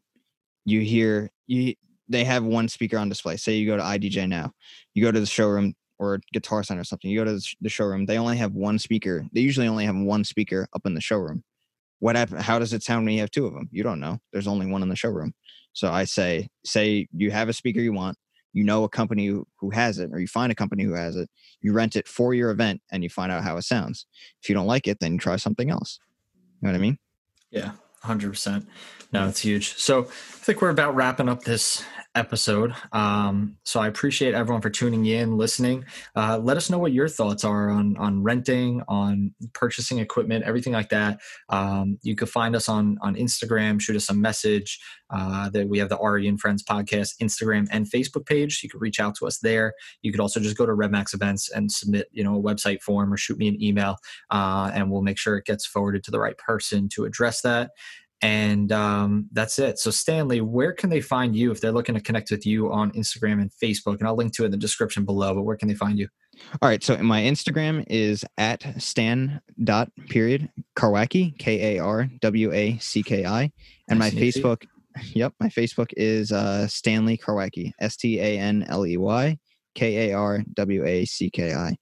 you 0.66 0.82
hear 0.82 1.32
you 1.48 1.76
they 2.10 2.24
have 2.24 2.44
one 2.44 2.68
speaker 2.68 2.98
on 2.98 3.10
display. 3.10 3.38
Say 3.38 3.56
you 3.56 3.68
go 3.68 3.78
to 3.78 3.84
IDJ 3.84 4.28
now, 4.30 4.52
you 4.94 5.04
go 5.04 5.12
to 5.12 5.20
the 5.20 5.26
showroom 5.26 5.74
or 6.00 6.20
Guitar 6.34 6.64
Center 6.64 6.82
or 6.82 6.84
something. 6.84 7.10
You 7.10 7.24
go 7.24 7.26
to 7.26 7.56
the 7.62 7.70
showroom, 7.70 8.06
they 8.06 8.18
only 8.18 8.38
have 8.38 8.54
one 8.54 8.80
speaker. 8.80 9.26
They 9.34 9.42
usually 9.42 9.68
only 9.68 9.86
have 9.86 9.96
one 9.96 10.24
speaker 10.24 10.68
up 10.74 10.86
in 10.86 10.94
the 10.94 11.02
showroom. 11.02 11.44
What 12.00 12.16
hap- 12.16 12.30
How 12.30 12.60
does 12.60 12.74
it 12.74 12.84
sound 12.84 13.06
when 13.06 13.16
you 13.16 13.22
have 13.22 13.32
two 13.32 13.46
of 13.46 13.54
them? 13.54 13.70
You 13.72 13.84
don't 13.84 14.00
know. 14.00 14.20
There's 14.32 14.48
only 14.48 14.68
one 14.68 14.84
in 14.84 14.90
the 14.90 14.96
showroom. 14.96 15.34
So 15.74 15.92
I 15.92 16.06
say, 16.06 16.50
say 16.66 17.08
you 17.12 17.32
have 17.32 17.50
a 17.50 17.54
speaker 17.54 17.80
you 17.80 17.94
want, 17.94 18.18
you 18.54 18.64
know 18.64 18.84
a 18.84 18.90
company 18.90 19.28
who, 19.28 19.70
has 19.72 20.00
it, 20.00 20.10
or 20.12 20.20
you 20.20 20.28
find 20.28 20.52
a 20.52 20.56
company 20.56 20.84
who 20.84 20.94
has 20.94 21.16
it, 21.16 21.30
you 21.62 21.74
rent 21.74 21.96
it 21.96 22.08
for 22.08 22.34
your 22.34 22.50
event, 22.50 22.82
and 22.92 23.04
you 23.04 23.10
find 23.10 23.32
out 23.32 23.44
how 23.44 23.58
it 23.58 23.64
sounds. 23.64 24.06
If 24.42 24.50
you 24.50 24.56
don't 24.56 24.66
like 24.66 24.88
it, 24.88 25.00
then 25.00 25.14
you 25.14 25.20
try 25.20 25.36
something 25.36 25.70
else. 25.70 26.00
You 26.62 26.68
know 26.68 26.72
what 26.72 26.80
I 26.80 26.82
mean? 26.82 26.98
Yeah, 27.52 27.72
hundred 28.02 28.32
percent. 28.32 28.68
No, 29.12 29.28
it's 29.28 29.42
huge. 29.42 29.76
So 29.78 30.04
I 30.04 30.06
think 30.06 30.62
we're 30.62 30.70
about 30.70 30.96
wrapping 30.96 31.30
up 31.30 31.44
this 31.44 31.84
episode. 32.16 32.74
Um, 32.92 33.58
so 33.64 33.80
I 33.80 33.88
appreciate 33.88 34.34
everyone 34.34 34.62
for 34.62 34.70
tuning 34.70 35.06
in, 35.06 35.38
listening. 35.38 35.86
Uh, 36.16 36.40
let 36.42 36.58
us 36.58 36.70
know 36.70 36.80
what 36.80 36.92
your 36.92 37.08
thoughts 37.08 37.44
are 37.44 37.70
on 37.70 37.96
on 37.98 38.24
renting, 38.24 38.82
on 38.88 39.34
purchasing 39.54 40.00
equipment, 40.00 40.46
everything 40.46 40.74
like 40.74 40.90
that. 40.90 41.20
Um, 41.50 42.00
you 42.02 42.16
can 42.16 42.28
find 42.28 42.56
us 42.56 42.70
on 42.70 42.98
on 43.02 43.16
Instagram. 43.16 43.80
Shoot 43.80 43.96
us 43.96 44.10
a 44.10 44.14
message. 44.14 44.80
Uh, 45.10 45.50
that 45.50 45.70
we 45.70 45.80
have 45.80 45.88
the 45.88 45.98
RE 45.98 46.28
and 46.28 46.40
Friends 46.40 46.62
podcast 46.62 47.18
Instagram 47.22 47.66
and 47.72 47.90
Facebook 47.90 48.26
page. 48.26 48.60
You 48.62 48.70
can 48.70 48.82
reach 48.82 49.00
out 49.00 49.16
to 49.16 49.26
us 49.26 49.40
there. 49.40 49.74
You 50.02 50.12
could 50.12 50.20
also 50.20 50.42
just 50.42 50.58
go 50.58 50.66
to 50.66 50.74
Redmax 50.74 51.14
events 51.14 51.50
and 51.50 51.72
submit, 51.72 52.08
you 52.12 52.26
know, 52.26 52.36
a 52.36 52.42
website 52.42 52.82
form 52.82 53.14
or 53.14 53.18
shoot 53.18 53.38
me 53.38 53.48
an 53.48 53.62
email, 53.64 53.96
uh, 54.32 54.70
and 54.74 54.92
we'll 54.92 55.02
make 55.02 55.18
sure 55.18 55.38
it 55.38 55.46
gets 55.46 55.66
forwarded 55.66 56.04
to 56.04 56.12
the 56.12 56.20
right 56.20 56.38
person 56.38 56.90
to 56.90 57.06
address 57.06 57.42
that. 57.42 57.72
And 58.22 58.72
um, 58.72 59.28
that's 59.32 59.60
it. 59.60 59.78
So, 59.78 59.92
Stanley, 59.92 60.42
where 60.42 60.74
can 60.74 60.90
they 60.90 61.02
find 61.02 61.36
you 61.36 61.52
if 61.52 61.62
they're 61.62 61.72
looking 61.72 61.94
to 61.96 62.02
connect 62.02 62.32
with 62.32 62.46
you 62.46 62.72
on 62.72 62.92
Instagram 62.94 63.42
and 63.42 63.52
Facebook? 63.52 64.00
And 64.00 64.08
I'll 64.08 64.16
link 64.16 64.34
to 64.36 64.44
it 64.44 64.46
in 64.46 64.52
the 64.52 64.58
description 64.58 65.06
below, 65.06 65.36
but 65.36 65.44
where 65.44 65.56
can 65.56 65.68
they 65.68 65.76
find 65.76 66.00
you? 66.00 66.08
All 66.62 66.70
right. 66.70 66.84
So 66.84 66.98
my 66.98 67.22
Instagram 67.22 67.84
is 67.88 68.26
at 68.38 68.82
stan 68.82 69.42
dot 69.64 69.92
period 70.10 70.50
Karwacki, 70.76 71.38
K 71.38 71.78
A 71.78 71.84
R 71.84 72.10
W 72.22 72.52
A 72.54 72.78
C 72.80 73.04
K 73.04 73.26
I. 73.26 73.52
And 73.88 74.00
Nice 74.00 74.14
my. 74.14 74.20
Facebook, 74.20 74.66
yep, 75.14 75.34
my 75.40 75.50
Facebook 75.50 75.92
is 75.96 76.32
uh, 76.32 76.68
Stanley 76.68 77.18
Karwacki, 77.18 77.72
S 77.80 77.98
T 77.98 78.20
A 78.20 78.40
N 78.40 78.66
L 78.68 78.86
E 78.86 78.98
Y 78.98 79.38
K 79.76 80.10
A 80.10 80.18
R 80.18 80.44
W 80.56 80.86
A 80.86 81.06
C 81.06 81.30
K 81.30 81.54
I. 81.54 81.76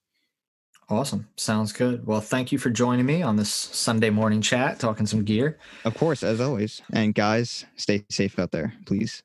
Awesome. 0.88 1.28
Sounds 1.36 1.72
good. 1.74 2.06
Well, 2.06 2.22
thank 2.22 2.52
you 2.52 2.60
for 2.60 2.70
joining 2.70 3.06
me 3.08 3.24
on 3.24 3.38
this 3.38 3.50
Sunday 3.52 4.12
morning 4.12 4.42
chat, 4.42 4.80
talking 4.80 5.08
some 5.08 5.24
gear. 5.24 5.58
Of 5.84 5.96
course, 5.96 6.22
as 6.22 6.40
always. 6.40 6.82
And 6.94 7.16
guys, 7.16 7.66
stay 7.76 8.06
safe 8.12 8.38
out 8.38 8.52
there, 8.52 8.74
please. 8.86 9.24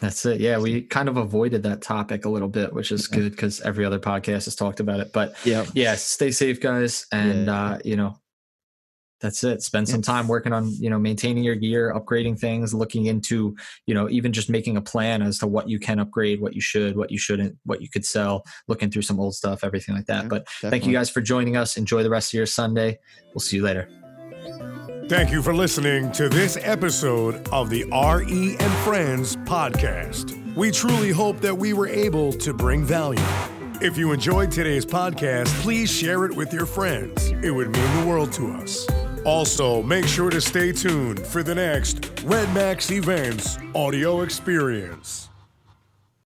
That's 0.00 0.24
it. 0.24 0.40
Yeah, 0.40 0.56
we 0.58 0.80
kind 0.80 1.10
of 1.10 1.18
avoided 1.18 1.64
that 1.64 1.82
topic 1.82 2.24
a 2.24 2.30
little 2.30 2.48
bit, 2.48 2.72
which 2.72 2.90
is 2.90 3.08
Yeah. 3.12 3.18
good 3.18 3.32
because 3.32 3.60
every 3.60 3.84
other 3.84 3.98
podcast 3.98 4.46
has 4.46 4.56
talked 4.56 4.80
about 4.80 5.00
it. 5.00 5.12
But 5.12 5.34
Yep. 5.44 5.68
yeah, 5.74 5.96
stay 5.96 6.30
safe, 6.30 6.60
guys. 6.62 7.04
And, 7.12 7.46
Yeah. 7.46 7.62
uh, 7.72 7.78
you 7.84 7.96
know, 7.96 8.16
that's 9.22 9.44
it. 9.44 9.62
Spend 9.62 9.88
some 9.88 10.02
time 10.02 10.28
working 10.28 10.52
on, 10.52 10.70
you 10.74 10.90
know, 10.90 10.98
maintaining 10.98 11.44
your 11.44 11.54
gear, 11.54 11.94
upgrading 11.94 12.38
things, 12.38 12.74
looking 12.74 13.06
into, 13.06 13.56
you 13.86 13.94
know, 13.94 14.10
even 14.10 14.32
just 14.32 14.50
making 14.50 14.76
a 14.76 14.82
plan 14.82 15.22
as 15.22 15.38
to 15.38 15.46
what 15.46 15.68
you 15.68 15.78
can 15.78 16.00
upgrade, 16.00 16.40
what 16.40 16.54
you 16.54 16.60
should, 16.60 16.96
what 16.96 17.10
you 17.10 17.18
shouldn't, 17.18 17.56
what 17.64 17.80
you 17.80 17.88
could 17.88 18.04
sell, 18.04 18.44
looking 18.68 18.90
through 18.90 19.02
some 19.02 19.20
old 19.20 19.34
stuff, 19.34 19.64
everything 19.64 19.94
like 19.94 20.06
that. 20.06 20.24
Yeah, 20.24 20.28
but 20.28 20.48
thank 20.60 20.84
you 20.84 20.92
guys 20.92 21.08
for 21.08 21.20
joining 21.20 21.56
us. 21.56 21.76
Enjoy 21.76 22.02
the 22.02 22.10
rest 22.10 22.34
of 22.34 22.36
your 22.36 22.46
Sunday. 22.46 22.98
We'll 23.32 23.40
see 23.40 23.56
you 23.56 23.62
later. 23.62 23.88
Thank 25.08 25.30
you 25.30 25.42
for 25.42 25.54
listening 25.54 26.10
to 26.12 26.28
this 26.28 26.58
episode 26.60 27.48
of 27.48 27.70
the 27.70 27.84
RE 27.84 28.56
and 28.58 28.72
Friends 28.78 29.36
podcast. 29.36 30.56
We 30.56 30.70
truly 30.70 31.10
hope 31.10 31.40
that 31.40 31.56
we 31.56 31.72
were 31.72 31.88
able 31.88 32.32
to 32.32 32.52
bring 32.52 32.84
value. 32.84 33.22
If 33.80 33.96
you 33.98 34.12
enjoyed 34.12 34.50
today's 34.50 34.86
podcast, 34.86 35.48
please 35.60 35.90
share 35.90 36.24
it 36.24 36.36
with 36.36 36.52
your 36.52 36.66
friends. 36.66 37.30
It 37.42 37.50
would 37.50 37.70
mean 37.70 38.00
the 38.00 38.06
world 38.06 38.32
to 38.34 38.52
us. 38.52 38.86
Also, 39.24 39.82
make 39.84 40.06
sure 40.06 40.30
to 40.30 40.40
stay 40.40 40.72
tuned 40.72 41.24
for 41.24 41.44
the 41.44 41.54
next 41.54 42.10
Red 42.24 42.52
Max 42.52 42.90
Events 42.90 43.56
audio 43.74 44.22
experience. 44.22 45.28